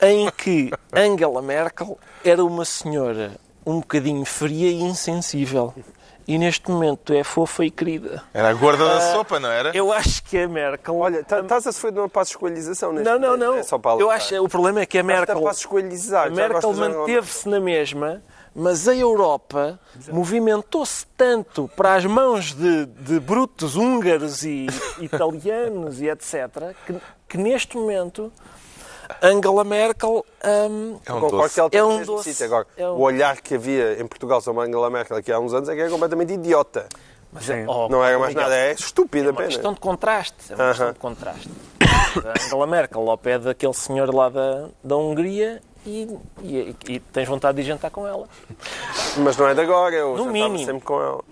[0.00, 3.32] em que Angela Merkel era uma senhora
[3.66, 5.74] um bocadinho fria e insensível.
[6.26, 8.22] E neste momento é fofa e querida.
[8.32, 9.76] Era a gorda da uh, sopa, não era?
[9.76, 10.96] Eu acho que a Merkel.
[10.96, 13.56] Olha, tá, estás a sofrer de uma passo-escolhização neste Não, não, não.
[13.56, 15.36] É só para eu acho, o problema é que a Merkel.
[15.38, 18.22] A Merkel manteve-se na mesma,
[18.54, 24.66] mas a Europa movimentou-se tanto para as mãos de, de brutos húngaros e
[25.00, 26.94] italianos e etc., que,
[27.28, 28.32] que neste momento
[29.22, 31.60] Angela Merkel um, é um doce.
[31.72, 32.44] É um doce.
[32.44, 32.92] Agora, é um...
[32.92, 35.80] O olhar que havia em Portugal sobre Angela Merkel aqui há uns anos é que
[35.80, 36.86] era completamente idiota.
[37.32, 40.52] Mas é, oh, não era mais nada, é estúpida é uma questão de contraste.
[40.52, 40.70] É uma uh -huh.
[40.70, 41.50] questão de contraste.
[42.44, 46.08] Angela Merkel ao pé daquele senhor lá da, da Hungria e,
[46.42, 48.28] e, e, tens vontade de ir jantar com ela.
[49.18, 50.58] Mas não é de agora, eu no mínimo.
[50.58, 51.22] sempre com ela.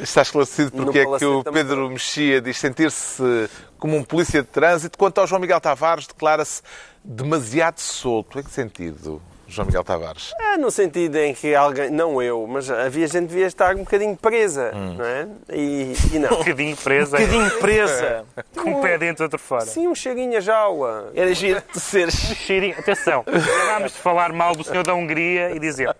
[0.00, 3.48] Está esclarecido porque é que o Pedro Mexia diz sentir-se
[3.78, 6.62] como um polícia de trânsito, quanto ao João Miguel Tavares declara-se
[7.04, 8.38] demasiado solto.
[8.38, 10.34] Em que sentido, João Miguel Tavares?
[10.38, 13.80] É, no sentido em que alguém, não eu, mas havia gente que devia estar um
[13.80, 14.94] bocadinho presa, hum.
[14.98, 15.28] não é?
[15.50, 16.28] E, e não.
[16.34, 17.16] um bocadinho presa.
[17.16, 18.24] Um bocadinho presa.
[18.54, 19.64] Com um pé dentro, outro fora.
[19.64, 21.10] Sim, um cheirinho a jaula.
[21.14, 22.08] Era giro de ser.
[22.08, 22.78] Um cheirinho.
[22.78, 25.96] Atenção, acabámos de falar mal do senhor da Hungria e dizer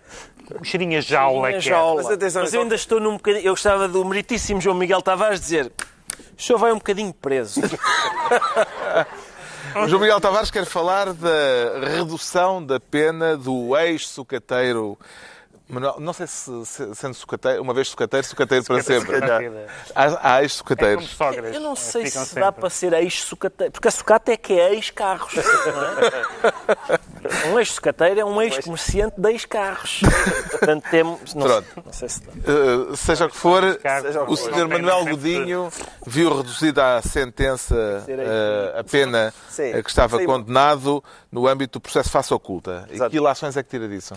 [0.60, 1.50] um cheirinho a jaula.
[1.50, 1.60] Cheirinho a é.
[1.60, 2.02] jaula.
[2.02, 3.44] Mas, atenção, mas eu ainda estou num bocadinho.
[3.44, 5.72] Eu gostava do meritíssimo João Miguel Tavares dizer.
[6.38, 7.60] O senhor vai um bocadinho preso.
[9.74, 14.96] O João Miguel Tavares quer falar da redução da pena do ex-sucateiro
[15.68, 16.50] não sei se,
[16.94, 19.16] sendo sucateiro, uma vez sucateiro, sucateiro para sempre.
[19.94, 21.16] Há, há ex-sucateiros.
[21.20, 22.40] É eu não sei se sempre.
[22.40, 25.34] dá para ser ex-sucateiro, porque a sucata é que é ex-carros.
[25.36, 26.98] É?
[27.50, 30.00] Um ex-sucateiro é um ex-comerciante de ex-carros.
[30.50, 31.34] Portanto, temos.
[31.34, 31.82] Não, Pronto.
[31.84, 33.62] Não sei se, uh, seja o que for,
[34.28, 34.68] o Sr.
[34.68, 35.68] Manuel Godinho
[36.06, 39.72] viu reduzida a sentença, uh, a pena Sim.
[39.72, 40.26] a que estava Sim.
[40.26, 42.86] condenado no âmbito do processo face oculta.
[42.90, 43.08] Exato.
[43.08, 44.14] E que ilações é que tira disso?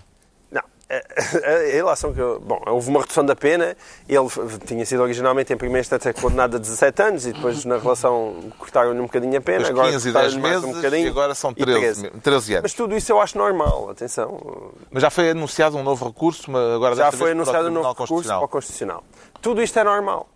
[0.98, 2.20] A, a relação que.
[2.20, 3.76] eu- Bom, houve uma redução da pena.
[4.10, 4.28] Ele
[4.66, 9.00] tinha sido originalmente, em primeira instância, condenado a 17 anos e depois, na relação, cortaram-lhe
[9.00, 9.68] um bocadinho a pena.
[9.68, 12.54] Agora 15 e 10 cortaram-lhe mais meses um bocadinho e agora são e 13, 13
[12.54, 12.64] anos.
[12.64, 14.72] Mas tudo isso eu acho normal, atenção.
[14.92, 18.32] Mas já foi anunciado um novo recurso, mas agora Já foi anunciado um novo recurso
[18.32, 18.48] ao Constitucional.
[18.50, 19.04] Constitucional.
[19.42, 20.28] Tudo isto é normal.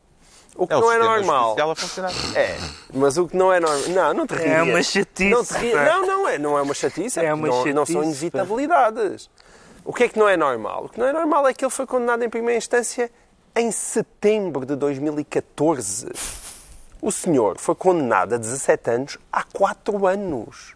[0.57, 1.55] O que É o não é normal.
[2.33, 2.55] É,
[2.93, 3.89] mas o que não é normal.
[3.89, 4.45] Não, não te rias.
[4.51, 6.37] É uma chatice, Não, ri- não, não é.
[6.37, 7.19] Não é uma chatice.
[7.19, 9.29] É É uma não, não são chatice, inevitabilidades.
[9.85, 10.85] O que é que não é normal?
[10.85, 13.11] O que não é normal é que ele foi condenado em primeira instância
[13.55, 16.11] em setembro de 2014.
[17.01, 20.75] O senhor foi condenado a 17 anos há 4 anos.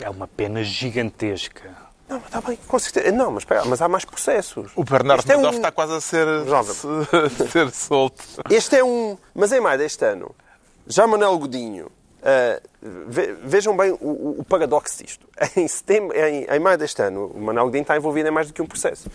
[0.00, 1.70] É uma pena gigantesca.
[2.08, 3.10] Não, mas está bem, com certeza.
[3.12, 4.70] Não, mas espera, mas há mais processos.
[4.76, 6.74] O Bernardo é um- está quase a ser, Jovem.
[7.50, 8.22] ser solto.
[8.50, 9.16] Este é um.
[9.34, 10.34] Mas em maio deste ano,
[10.86, 11.90] já Manuel Godinho.
[13.08, 15.26] Ve- vejam bem o, o- paradoxo disto.
[15.56, 18.52] Em, setembro, em, em maio deste ano, o Manuel Godinho está envolvido em mais do
[18.52, 19.08] que um processo.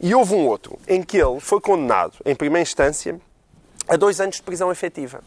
[0.00, 3.20] E houve um outro em que ele foi condenado, em primeira instância,
[3.88, 5.20] a dois anos de prisão efetiva.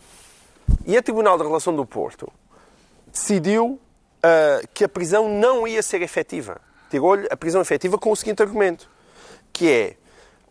[0.85, 2.31] E a Tribunal de Relação do Porto
[3.11, 3.79] decidiu
[4.21, 6.59] ah, que a prisão não ia ser efetiva.
[6.89, 8.89] Tirou-lhe a prisão efetiva com o seguinte argumento,
[9.51, 9.95] que é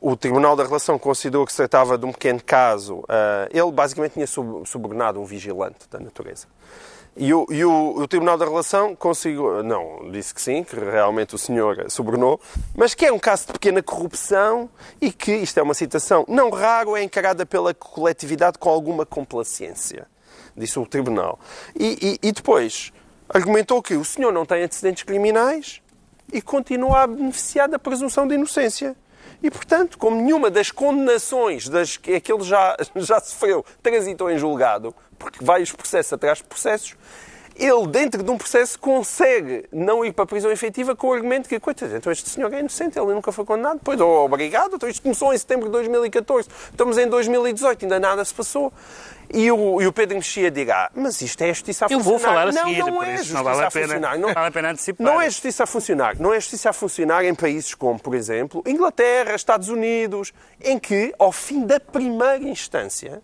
[0.03, 3.05] o Tribunal da Relação considerou que se tratava de um pequeno caso.
[3.09, 6.46] ah, ele basicamente tinha sub- subornado um vigilante da natureza.
[7.14, 9.62] E o, e o- o Tribunal da Relação conseguiu.
[9.62, 12.40] Não, disse que sim, que realmente o senhor subornou,
[12.74, 14.68] mas que é um caso de pequena corrupção
[15.00, 20.07] e que, isto é uma citação, não raro é encarada pela coletividade com alguma complacência.
[20.57, 21.38] Disse o Tribunal.
[21.78, 22.92] E, e- e depois
[23.28, 25.80] argumentou que o senhor não tem antecedentes criminais
[26.32, 28.96] e continua a beneficiar da presunção de inocência.
[29.43, 34.95] E, portanto, como nenhuma das condenações das que aquele já, já sofreu transitou em julgado,
[35.18, 36.97] porque vários processos atrás de processos,
[37.57, 41.49] ele, dentro de um processo, consegue não ir para a prisão efetiva com o argumento
[41.49, 43.80] que, coitado, então este senhor é inocente, ele nunca foi condenado.
[43.84, 48.24] Pois, oh, obrigado, então isto começou em setembro de 2014, estamos em 2018, ainda nada
[48.24, 48.72] se passou.
[49.33, 52.35] E o, e o Pedro Mexia dirá, mas isto é justiça a Eu vou funcionar.
[52.35, 54.18] falar a não, seguir, não é isso justiça não vale a pena- funcionar.
[54.18, 55.07] não vale a pena antecipar.
[55.07, 56.16] Não é justiça a funcionar.
[56.20, 61.14] Não é justiça a funcionar em países como, por exemplo, Inglaterra, Estados Unidos, em que,
[61.18, 63.22] ao fim da primeira instância,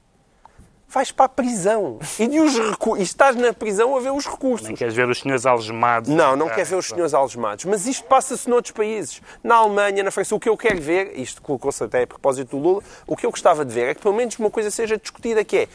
[0.90, 1.98] vais para a prisão.
[2.18, 4.66] E, de os recu- e estás na prisão a ver os recursos.
[4.66, 6.08] Nem queres ver os senhores algemados.
[6.08, 7.66] Não, não Ah, quer ver os senhores algemados.
[7.66, 9.20] Mas isto passa-se noutros países.
[9.44, 12.62] Na Alemanha, na França, o que eu quero ver, isto colocou-se até a propósito do
[12.62, 15.44] Lula, o que eu gostava de ver é que pelo menos uma coisa seja discutida,
[15.44, 15.68] que é,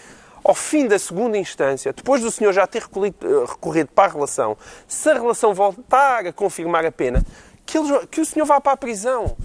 [0.44, 5.10] ao fim da segunda instância, depois do senhor já ter recorrido para a relação, se
[5.10, 7.24] a relação voltar a confirmar a pena,
[7.66, 9.38] que, ele- que o senhor vá para a prisão.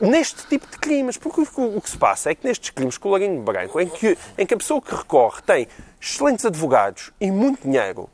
[0.00, 3.40] Neste tipo de crimes, porque o, que- o se passa é que nestes crimes colarinho
[3.42, 5.68] branco, em que, em que a pessoa que recorre tem
[6.00, 8.10] excelentes advogados e muito dinheiro,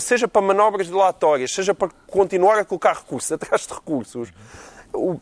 [0.00, 4.28] seja para manobras dilatórias, seja para continuar a colocar recursos atrás de recursos,
[4.92, 5.18] o-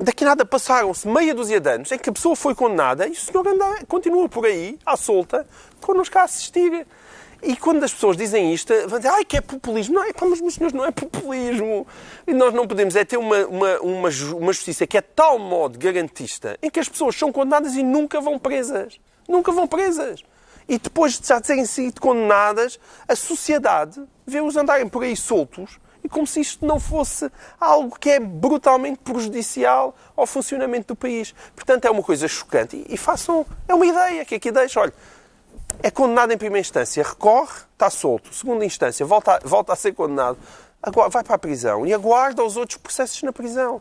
[0.00, 3.16] daqui nada passaram-se meia dúzia de anos em que a pessoa foi condenada e o
[3.16, 5.46] senhor anda, continua por aí, à solta,
[5.80, 6.86] connosco a assistir.
[7.42, 9.94] E quando as pessoas dizem isto, vão dizer, ai, que é populismo.
[9.94, 11.86] Não, é, pá, mas senhores, não é populismo.
[12.26, 15.78] E nós não podemos é ter uma, uma, uma, uma justiça que é tal modo
[15.78, 19.00] garantista, em que as pessoas são condenadas e nunca vão presas.
[19.26, 20.22] Nunca vão presas.
[20.68, 22.78] E depois de já terem sido condenadas,
[23.08, 27.30] a sociedade vê-os andarem por aí soltos e como se isto não fosse
[27.60, 31.34] algo que é brutalmente prejudicial ao funcionamento do país.
[31.54, 32.76] Portanto, é uma coisa chocante.
[32.88, 33.44] E, e façam.
[33.68, 34.80] É uma ideia que aqui deixo.
[34.80, 34.92] Olha,
[35.82, 38.34] é condenado em primeira instância, recorre, está solto.
[38.34, 40.36] Segunda instância, volta, a- volta a ser condenado,
[40.82, 43.80] agora vai para a prisão e aguarda os outros processos na prisão.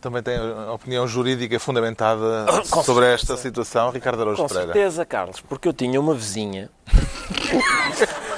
[0.00, 4.72] Também tem a opinião jurídica fundamentada Com sobre esta situação, Ricardo Araújo Com Pereira.
[4.72, 6.68] certeza, Carlos, porque eu tinha uma vizinha.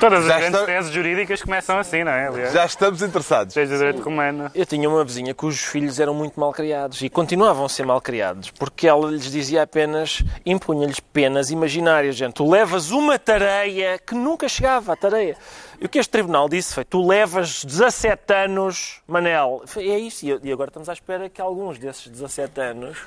[0.00, 2.28] Todas as Já grandes está- teses jurídicas começam assim, não é?
[2.28, 3.52] Aliás, Já estamos interessados.
[3.54, 4.48] Desde o direito romano.
[4.54, 8.00] Eu tinha uma vizinha cujos filhos eram muito mal criados e continuavam a ser mal
[8.00, 12.14] criados porque ela lhes dizia apenas, impunha-lhes penas imaginárias.
[12.14, 15.36] Gente, tu levas uma tareia que nunca chegava à tareia.
[15.80, 19.62] E o que este tribunal disse foi: tu levas 17 anos, Manel.
[19.66, 20.24] Foi- É isso.
[20.24, 22.98] E e agora estamos à espera que alguns desses 17 anos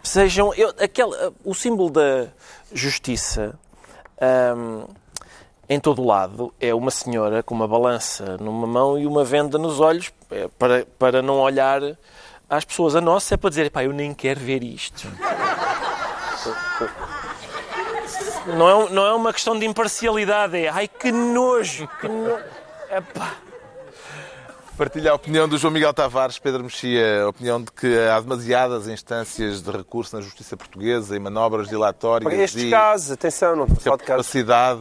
[0.00, 0.54] sejam.
[0.54, 1.10] eu- aquele,
[1.44, 2.28] o símbolo da
[2.72, 3.58] justiça.
[4.56, 4.84] hum,
[5.70, 9.56] em todo o lado é uma senhora com uma balança numa mão e uma venda
[9.56, 11.80] nos olhos é, para, para não olhar
[12.48, 12.96] às pessoas.
[12.96, 15.06] A nossa é para dizer, pá, eu nem quero ver isto.
[18.46, 22.42] Não é, não é uma questão de imparcialidade, é ai que nojo, que nojo.
[22.90, 23.36] Epá.
[24.80, 28.88] Partilha a opinião do João Miguel Tavares, Pedro Mexia, a opinião de que há demasiadas
[28.88, 33.76] instâncias de recurso na justiça portuguesa e manobras dilatórias Para estes casos, atenção, não falar
[33.98, 34.06] de casos.
[34.06, 34.80] capacidade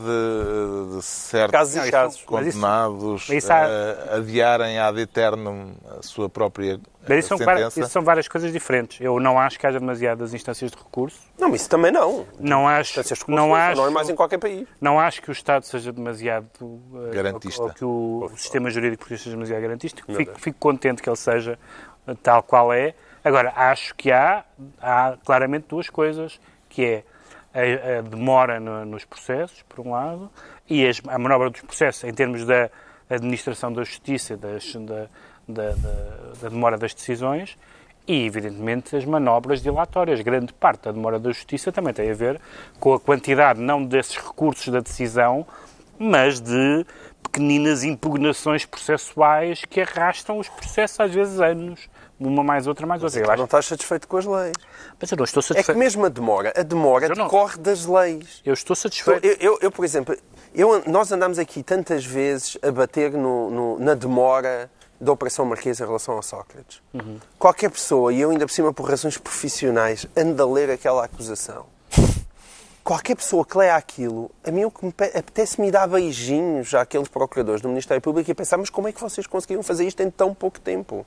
[0.96, 2.24] de certos Casos e casos.
[2.32, 7.64] Mas isso- condenados isso há- adiarem ad eternum a sua própria Mas isso são, várias,
[7.74, 7.80] sentença.
[7.80, 9.00] isso são várias coisas diferentes.
[9.02, 11.20] Eu não acho que haja demasiadas instâncias de recurso.
[11.40, 12.26] Não, isso também não.
[12.40, 14.68] Não acho, Instâncias de recurso acho, não é mais em qualquer país.
[14.82, 16.48] não acho que o Estado seja demasiado
[17.10, 17.64] eh, Garantista.
[17.64, 20.04] Ou, que o, o sistema jurídico português seja demasiado garantista.
[20.14, 21.58] Fico, fico contente que ele seja
[22.08, 22.94] eh, tal qual é.
[23.24, 24.44] Agora, acho que há,
[24.82, 27.04] há claramente duas coisas, que é
[27.54, 30.30] a, a demora no- nos processos, por um lado,
[30.70, 32.70] e as- a manobra dos processos em termos da
[33.10, 35.08] administração da justiça, das- da,
[35.50, 37.58] da- da- da demora das decisões,
[38.08, 40.22] e, evidentemente, as manobras dilatórias.
[40.22, 42.40] Grande parte da demora da justiça também tem a ver
[42.80, 45.46] com a quantidade, não desses recursos da decisão,
[45.98, 46.86] mas de
[47.22, 51.90] pequeninas impugnações processuais que arrastam os processos, às vezes, anos.
[52.20, 53.20] Uma mais outra, mais outra.
[53.20, 54.54] Eu Não acho, estás satisfeito com as leis.
[55.00, 55.78] mas eu não estou É que satisfeito.
[55.78, 57.26] mesmo a demora, a demora não.
[57.26, 58.42] decorre das leis.
[58.46, 59.26] Eu estou satisfeito.
[59.26, 60.18] Eu, eu- eu, por exemplo,
[60.54, 64.70] eu- nós andamos aqui tantas vezes a bater no- no- na demora
[65.00, 66.82] da Operação Marquesa em relação ao Sócrates.
[67.38, 71.66] Qualquer pessoa, e eu ainda por cima por razões profissionais, anda a ler aquela acusação.
[72.84, 77.08] Qualquer pessoa que leia aquilo, a mim o que me pe- apetece-me dar beijinhos àqueles
[77.08, 80.10] procuradores do Ministério Público e pensar, mas como é que vocês conseguiram fazer isto em
[80.10, 81.06] tão pouco tempo?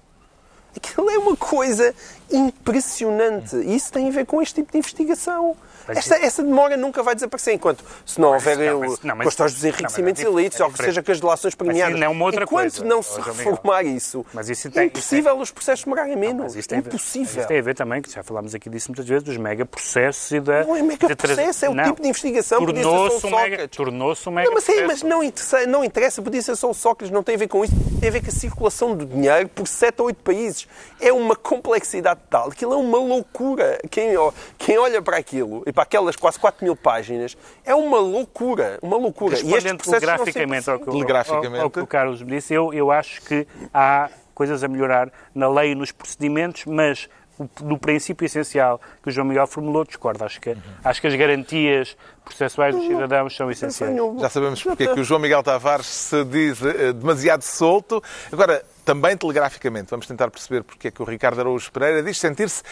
[0.76, 1.92] Aquilo é uma coisa
[2.30, 3.56] impressionante.
[3.56, 5.56] E isso tem a ver com este tipo de investigação.
[5.88, 9.68] Esta, essa demora nunca vai desaparecer enquanto se não houver não, não, questões dos não,
[9.70, 11.94] enriquecimentos mas é é ou que seja com as delações premiadas.
[11.96, 15.38] isso é uma outra enquanto coisa, não se reformar isso, Mas isso é tem- impossível
[15.38, 16.54] os processos demorarem menos.
[16.54, 17.40] Mas impossível.
[17.40, 20.40] isso tem a ver também, que já falámos aqui disso muitas vezes, dos megaprocessos e
[20.40, 20.64] da...
[20.64, 21.84] Não é mega processo, é o Não.
[21.84, 22.58] tipo de investigação.
[22.60, 23.76] Só Tornou-se o um mega, Sócrates.
[23.76, 24.86] tornou-se um mega Não, mas, processo.
[24.86, 27.64] mas não interessa, não interessa, podia ser só o Sócrates, não tem a ver com
[27.64, 30.68] isso, tem a ver com a circulação do dinheiro por 7 ou 8 países.
[31.00, 33.78] É uma complexidade tal, aquilo é uma loucura.
[33.90, 34.10] Quem,
[34.58, 38.98] quem olha para aquilo e para aquelas quase 4 mil páginas, é uma loucura, uma
[38.98, 39.38] loucura.
[39.38, 41.56] E Respondendo telegraficamente ao que, o- Telegraficamente.
[41.56, 45.10] ao- ao que o Carlos me disse, eu, eu acho que há coisas a melhorar
[45.34, 47.08] na lei e nos procedimentos, mas
[47.38, 50.22] o- no princípio essencial que o João Miguel formulou, discordo.
[50.24, 50.54] Acho que,
[50.84, 53.96] acho que as garantias processuais dos cidadãos são essenciais.
[54.20, 58.02] Já sabemos porque é que o João Miguel Tavares se diz eh, demasiado solto.
[58.30, 62.62] Agora, também telegraficamente, vamos tentar perceber porque é que o Ricardo Araújo Pereira diz sentir-se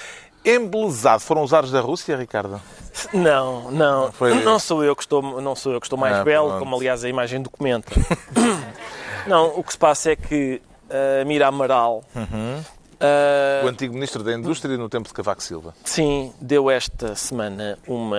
[0.45, 1.20] embelezado.
[1.22, 2.61] Foram os ares da Rússia, Ricardo?
[3.12, 6.24] Não, não, Foi- não sou eu que estou, não sou eu que estou mais Ah,
[6.24, 6.59] belo, pronto.
[6.61, 7.91] como aliás a imagem documenta.
[9.26, 12.57] não, o que se passa é que uh, Mira Amaral, Uhum.
[12.61, 15.74] uh, O antigo Ministro da Indústria no tempo de Cavaco Silva.
[15.84, 18.18] sim, deu esta semana uma.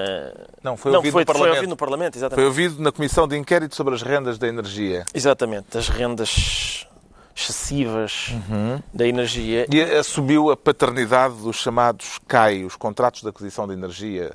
[0.64, 1.56] Não, foi não, ouvido foi, no foi Parlamento.
[1.58, 2.46] ouvido no Parlamento, Foi exatamente.
[2.48, 5.04] ouvido na Comissão de Inquérito sobre as Rendas da Energia.
[5.14, 6.88] Exatamente, das rendas
[7.36, 8.80] excessivas Uhum.
[8.94, 9.66] da energia.
[9.72, 14.32] E assumiu a paternidade dos chamados CAI, os Contratos de Aquisição de Energia.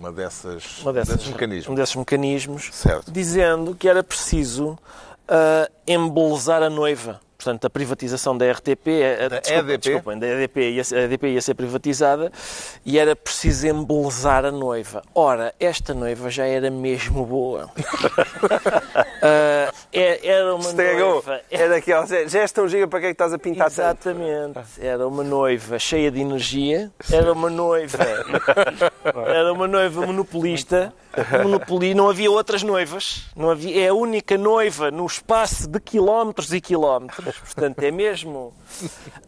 [0.00, 1.68] Uma dessas, uma dessas, desses mecanismos.
[1.68, 3.10] um desses mecanismos, Certo.
[3.12, 4.76] dizendo que era preciso
[5.86, 7.20] embelezar a noiva.
[7.36, 9.78] Portanto, a privatização da RTP, a- Da desculpa, EDP?
[9.90, 12.32] desculpem, da EDP, ia, ser- a EDP ia ser privatizada
[12.86, 15.02] e era preciso embelezar a noiva.
[15.14, 17.70] Ora, esta noiva já era mesmo boa.
[19.26, 21.10] Ah, é- era uma Estragou.
[21.14, 21.40] noiva.
[21.50, 22.10] É daquelas.
[22.30, 24.08] Já és tão giga para que é que estás a pintar tanto?
[24.08, 24.58] Exatamente.
[24.80, 27.98] Era uma noiva cheia de energia, era uma noiva.
[29.26, 30.92] Era uma noiva monopolista.
[31.42, 33.26] Monopoli, não havia outras noivas.
[33.36, 37.36] Não havia, é a única noiva no espaço de quilómetros e quilómetros.
[37.38, 38.52] Portanto, é mesmo.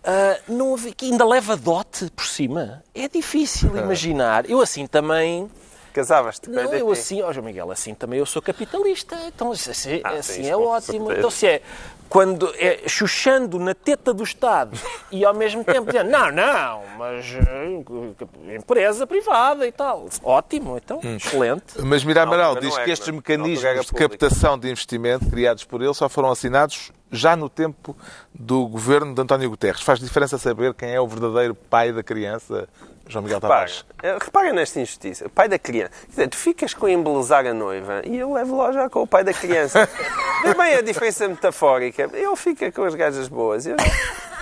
[0.03, 2.83] Ah, não havia, que ainda leva dote por cima.
[2.95, 4.49] É difícil imaginar.
[4.51, 5.49] Eu assim também.
[5.97, 6.81] Casavas-te com a Não, EDP.
[6.83, 9.17] eu assim, ó João Miguel, assim também eu sou capitalista.
[9.27, 11.11] Então assim, Ah, assim sim, é ótimo.
[11.11, 11.63] Então se é
[12.09, 14.79] quando é chuchando na teta do Estado
[15.11, 20.07] e ao mesmo tempo dizendo não, não, mas eh, empresa privada e tal.
[20.23, 21.81] Ótimo, então, excelente.
[21.83, 23.15] Mas Mira Amaral altura diz não é, que estes não.
[23.15, 27.97] Na mecanismos de captação de investimento criados por ele só foram assinados já no tempo
[28.35, 29.81] do governo de António Guterres.
[29.81, 32.69] Faz diferença saber quem é o verdadeiro pai da criança,
[33.09, 33.85] João Miguel Tavares?
[34.03, 35.27] eh, repara nesta injustiça.
[35.27, 35.91] O pai da criança.
[36.05, 39.07] Quer dizer, tu ficas com embelezar a noiva e eu levo lá já com o
[39.07, 39.89] pai da criança.
[40.43, 42.11] Vê bem a diferença metafórica.
[42.13, 43.67] Ele fica com as gajas boas.
[43.67, 43.77] Eu,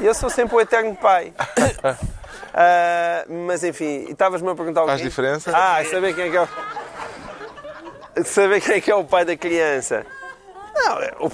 [0.01, 1.33] eu sou sempre o eterno pai.
[2.57, 5.51] Ah, mas enfim, estavas-me a perguntar o Faz diferença?
[5.53, 6.49] Ah, saber quem é que é o...
[8.25, 10.07] Saber quem é que é o pai da criança.
[10.73, 11.29] Não, é- o...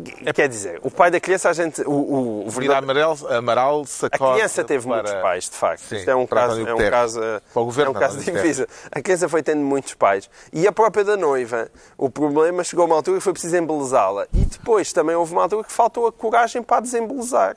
[0.00, 1.82] pro- Quer dizer, o pai da criança, a gente...
[1.82, 5.82] O, o, o verdadeiro- Amaral, Amaral a sacode criança teve para- muitos pais, de facto.
[5.82, 7.20] Sim, Isto é um caso, é um caso,
[7.52, 8.66] Para o governo é um caso difícil.
[8.90, 10.28] A criança foi tendo muitos pais.
[10.52, 14.26] E a própria da noiva, o problema chegou a uma altura que foi preciso embelezá-la.
[14.32, 17.56] E depois também houve uma altura que faltou a coragem para a desembelezar.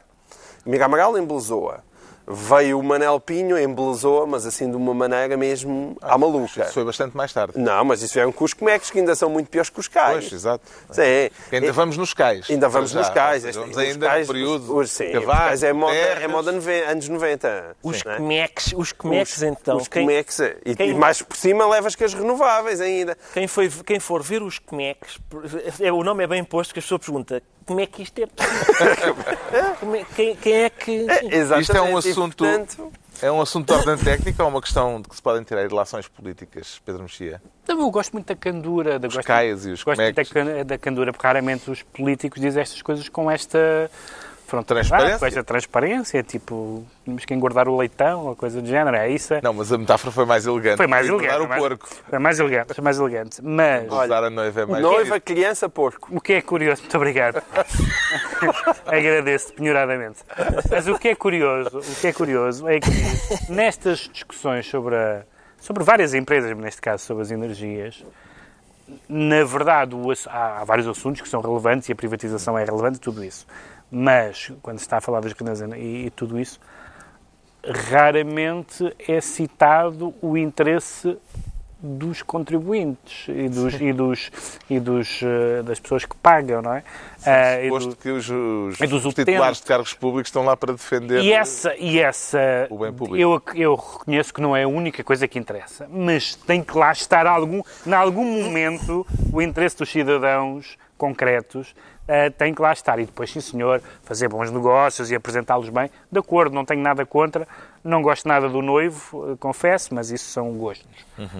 [0.65, 1.81] Miguel Amaral embelezou-a.
[2.31, 6.61] Veio o Manel Pinho, embelezou, mas assim de uma maneira mesmo à maluca.
[6.63, 7.57] Isso foi bastante mais tarde.
[7.57, 10.19] Não, mas isso vieram com os comecos, que ainda são muito piores que os cais.
[10.29, 10.63] Pois, exato.
[10.91, 11.29] Sim.
[11.49, 12.45] Que ainda vamos nos cais.
[12.49, 13.13] Ainda vamos Para nos já.
[13.13, 13.45] cais.
[13.45, 14.77] Este- Vamos os ainda cais, no período.
[14.77, 17.75] Os, sim, os Cavaco, cais é moda, é moda nove- anos 90.
[17.81, 18.17] Os não é?
[18.17, 19.77] comex, os comex Os- então.
[19.77, 20.57] Os quem, comex, é.
[20.65, 23.17] e, quem- e mais por cima levas com as renováveis ainda.
[23.33, 25.17] quem, foi, quem for ver os comex,
[25.79, 28.23] é, o nome é bem posto, que a pessoa pergunta como é que isto é
[28.25, 30.91] é- quem, quem é que...
[31.29, 31.61] Exatamente.
[31.61, 32.37] Isto é um e, assunto.
[32.37, 32.91] portanto,
[33.21, 36.07] É um assunto de ordem técnica ou uma questão de que se podem tirar relações
[36.07, 37.39] políticas, Pedro Mexia?
[37.67, 38.97] Eu gosto muito da candura.
[38.97, 42.59] Da, gosto, caias e os Gosto muito da, da candura, porque raramente os políticos dizem
[42.59, 43.91] estas coisas com esta
[44.49, 45.19] frontalidade, Transparência.
[45.19, 49.33] com esta transparência, tipo, temos que engordar o leitão, ou coisa do género, é isso?
[49.41, 50.77] Não, mas a metáfora foi mais elegante.
[50.77, 51.45] Foi mais engordar elegante.
[51.45, 51.89] o mais- porco.
[52.09, 53.41] Foi mais elegante, foi mais elegante.
[53.43, 56.09] Mas Usar a noiva é mais noiva, criança, porco.
[56.11, 57.41] o que é curioso, muito obrigado.
[58.85, 60.19] Agradeço penhoradamente.
[60.69, 62.89] Mas o que é curioso, o que é curioso é que
[63.51, 65.23] nestas discussões sobre, a-
[65.59, 68.03] sobre várias empresas, neste caso sobre as energias,
[69.07, 72.99] na verdade o há, há vários assuntos que são relevantes e a privatização é relevante,
[72.99, 73.45] tudo isso.
[73.91, 76.59] Mas quando se está a falar das rendas e, e tudo isso,
[77.65, 81.17] raramente é citado o interesse
[81.81, 84.31] dos contribuintes e dos, e dos,
[84.69, 86.83] e dos, eh, das pessoas que pagam, não é?
[87.25, 89.61] Ah, e do- Posto que os, os- dos os titulares utentes.
[89.61, 91.21] de cargos públicos estão lá para defender.
[91.23, 92.37] E essa, e essa
[92.69, 93.15] O bem público.
[93.15, 96.91] eu, eu reconheço que não é a única coisa que interessa, mas tem que lá
[96.91, 101.73] estar algum, em algum momento o interesse dos cidadãos concretos
[102.09, 102.99] eh, tem que lá estar.
[102.99, 105.89] E depois, sim senhor, fazer bons negócios e apresentá-los bem.
[106.11, 107.47] De acordo, não tenho nada contra.
[107.83, 110.87] Não gosto nada do noivo, eh, confesso, mas isso são gostos.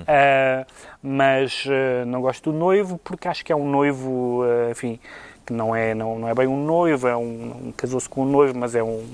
[0.07, 0.65] Eh,
[1.03, 4.99] mas eh, não gosto do noivo porque acho que é um noivo, enfim,
[5.45, 7.21] que não é, não, não é bem um noivo, é um,
[7.67, 9.05] um- casou-se com um noivo, mas é um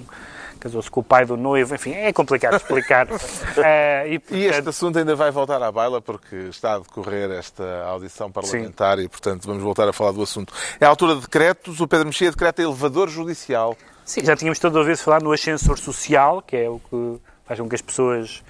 [0.59, 3.07] casou-se com o pai do noivo, enfim, é complicado explicar.
[3.57, 7.31] Eh, e, E portanto, este assunto ainda vai voltar à baila porque está a decorrer
[7.31, 10.53] esta audição parlamentar e, portanto, vamos voltar a falar do assunto.
[10.79, 11.79] É a altura de decretos.
[11.79, 13.77] O Pedro Mexia decreta elevador judicial.
[14.03, 17.59] Sim, já tínhamos toda a vez falado no ascensor social, que é o que faz
[17.59, 18.43] com que as pessoas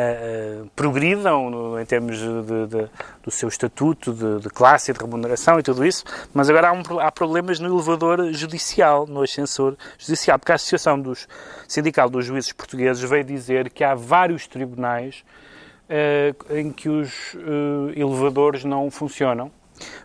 [0.00, 2.88] ah, progridam no- em termos de- de-
[3.22, 7.00] do seu estatuto, de, de classe de remuneração e tudo isso, mas agora há, um
[7.00, 11.26] há problemas no elevador judicial, no ascensor judicial, porque a Associação dos,
[11.66, 15.24] Sindical dos Juízes Portugueses veio dizer que há vários tribunais
[15.88, 19.50] eh, em que os eh, elevadores não funcionam,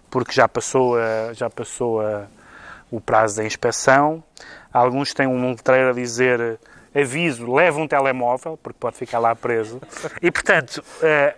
[0.10, 2.26] porque já passou, a- já passou a-
[2.90, 4.24] o prazo da inspeção.
[4.72, 6.58] Alguns têm um letreiro a dizer
[6.96, 9.82] aviso, leva um telemóvel, porque pode ficar lá preso.
[10.22, 11.36] E, portanto, eh,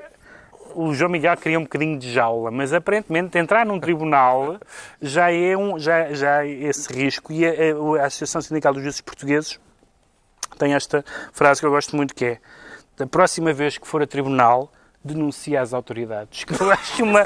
[0.73, 4.59] o João Miguel queria um bocadinho de jaula, mas aparentemente entrar num tribunal
[5.01, 7.31] já é, um, já, já é esse risco.
[7.31, 9.59] E a, a- a Associação Sindical dos Juízes Portugueses
[10.59, 11.03] tem esta
[11.33, 12.37] frase que eu gosto muito que é
[12.97, 14.71] da próxima vez que for a tribunal
[15.05, 16.43] denuncia às autoridades.
[16.43, 17.21] Que eu acho uma,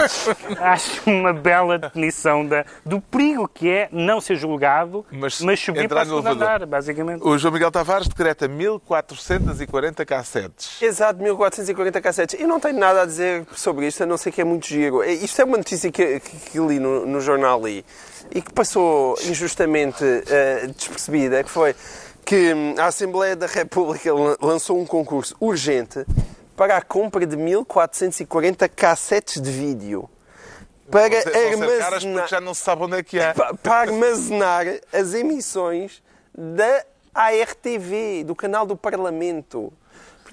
[0.60, 5.88] acho uma bela definição da, do perigo que é não ser julgado, Mas mas, subir
[5.88, 7.22] para o segundo andar, basicamente.
[7.24, 10.82] O João Miguel Tavares decreta 1440 cassetes.
[10.82, 12.40] Exato, 1440 cassetes.
[12.40, 15.04] Eu não tenho nada a dizer sobre isto, a não ser que é muito giro.
[15.04, 17.86] Isto é uma notícia que, que, que li no, no jornal ali
[18.34, 21.76] e que passou injustamente eh, despercebida, que foi
[22.26, 26.06] que hum, a Assembleia da República lan- lançou um concurso urgente
[26.60, 30.10] para a compra de 1440 cassetes de vídeo.
[30.92, 31.06] Para
[31.86, 36.04] armazenar, já não se sabe onde é que pa- para armazenar as emissões
[36.38, 36.84] da
[37.16, 39.72] ARTV, do canal do Parlamento.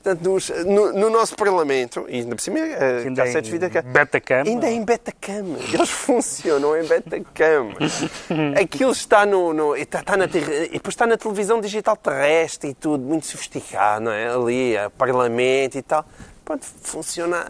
[0.07, 3.59] Portanto, nos- no, no nosso Parlamento, e ainda por cima, eh, Ainda cassetes de em
[3.59, 3.83] vídeo...
[3.83, 4.43] Betacam.
[4.47, 5.57] Ainda é em Betacam.
[5.73, 7.71] Eles funcionam em Betacam.
[8.63, 9.53] Aquilo está no.
[9.53, 14.05] no está, está na, e depois está na televisão digital terrestre e tudo, muito sofisticado,
[14.05, 14.33] não é?
[14.33, 16.05] Ali, a Parlamento e tal.
[16.45, 17.45] Pronto, funciona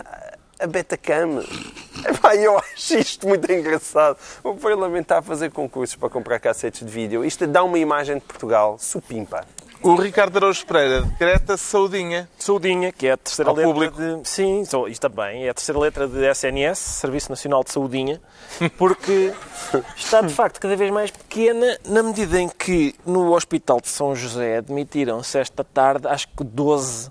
[0.59, 1.44] a Betacam.
[2.09, 4.16] Epá, eu acho isto muito engraçado.
[4.42, 7.22] O Parlamento está a fazer concursos para comprar cassetes de vídeo.
[7.22, 9.44] Isto dá uma imagem de Portugal supimpa.
[9.83, 12.29] O Ricardo Araújo Pereira decreta saudinha.
[12.39, 13.97] Saudinha, que é a terceira Ao letra público.
[13.97, 14.29] de...
[14.29, 15.45] Sim, isto também.
[15.47, 18.20] É a terceira letra de SNS, Serviço Nacional de Saudinha,
[18.77, 19.33] porque
[19.97, 24.14] está, de facto, cada vez mais pequena na medida em que no Hospital de São
[24.14, 27.11] José admitiram-se esta tarde, acho que 12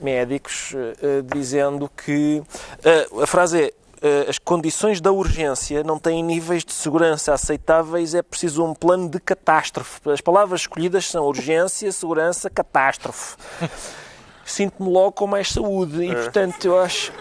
[0.00, 2.42] médicos, eh, dizendo que...
[2.82, 3.72] eh, a frase é
[4.28, 9.20] as condições da urgência não têm níveis de segurança aceitáveis, é preciso um plano de
[9.20, 10.00] catástrofe.
[10.10, 13.36] As palavras escolhidas são urgência, segurança, catástrofe.
[14.44, 17.12] Sinto-me logo com mais saúde e, portanto, eu acho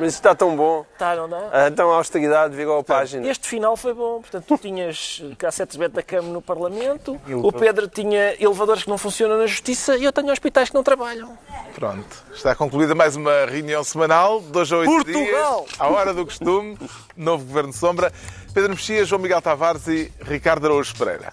[0.00, 0.84] Mas está tão bom.
[0.98, 1.48] Tá, não dá?
[1.52, 3.26] Ah, Então a austeridade virou a página.
[3.28, 4.20] Este final foi bom.
[4.20, 9.46] Portanto, tu tinhas cassetes Betacam no Parlamento, o Pedro tinha elevadores que não funcionam na
[9.46, 11.36] Justiça e eu tenho hospitais que não trabalham.
[11.74, 12.24] Pronto.
[12.34, 15.64] Está concluída mais uma reunião semanal, dois a oito Portugal!
[15.66, 16.76] dias, à hora do costume,
[17.16, 18.12] novo Governo Sombra.
[18.54, 21.32] Pedro Mexia, João Miguel Tavares e Ricardo Araújo Pereira.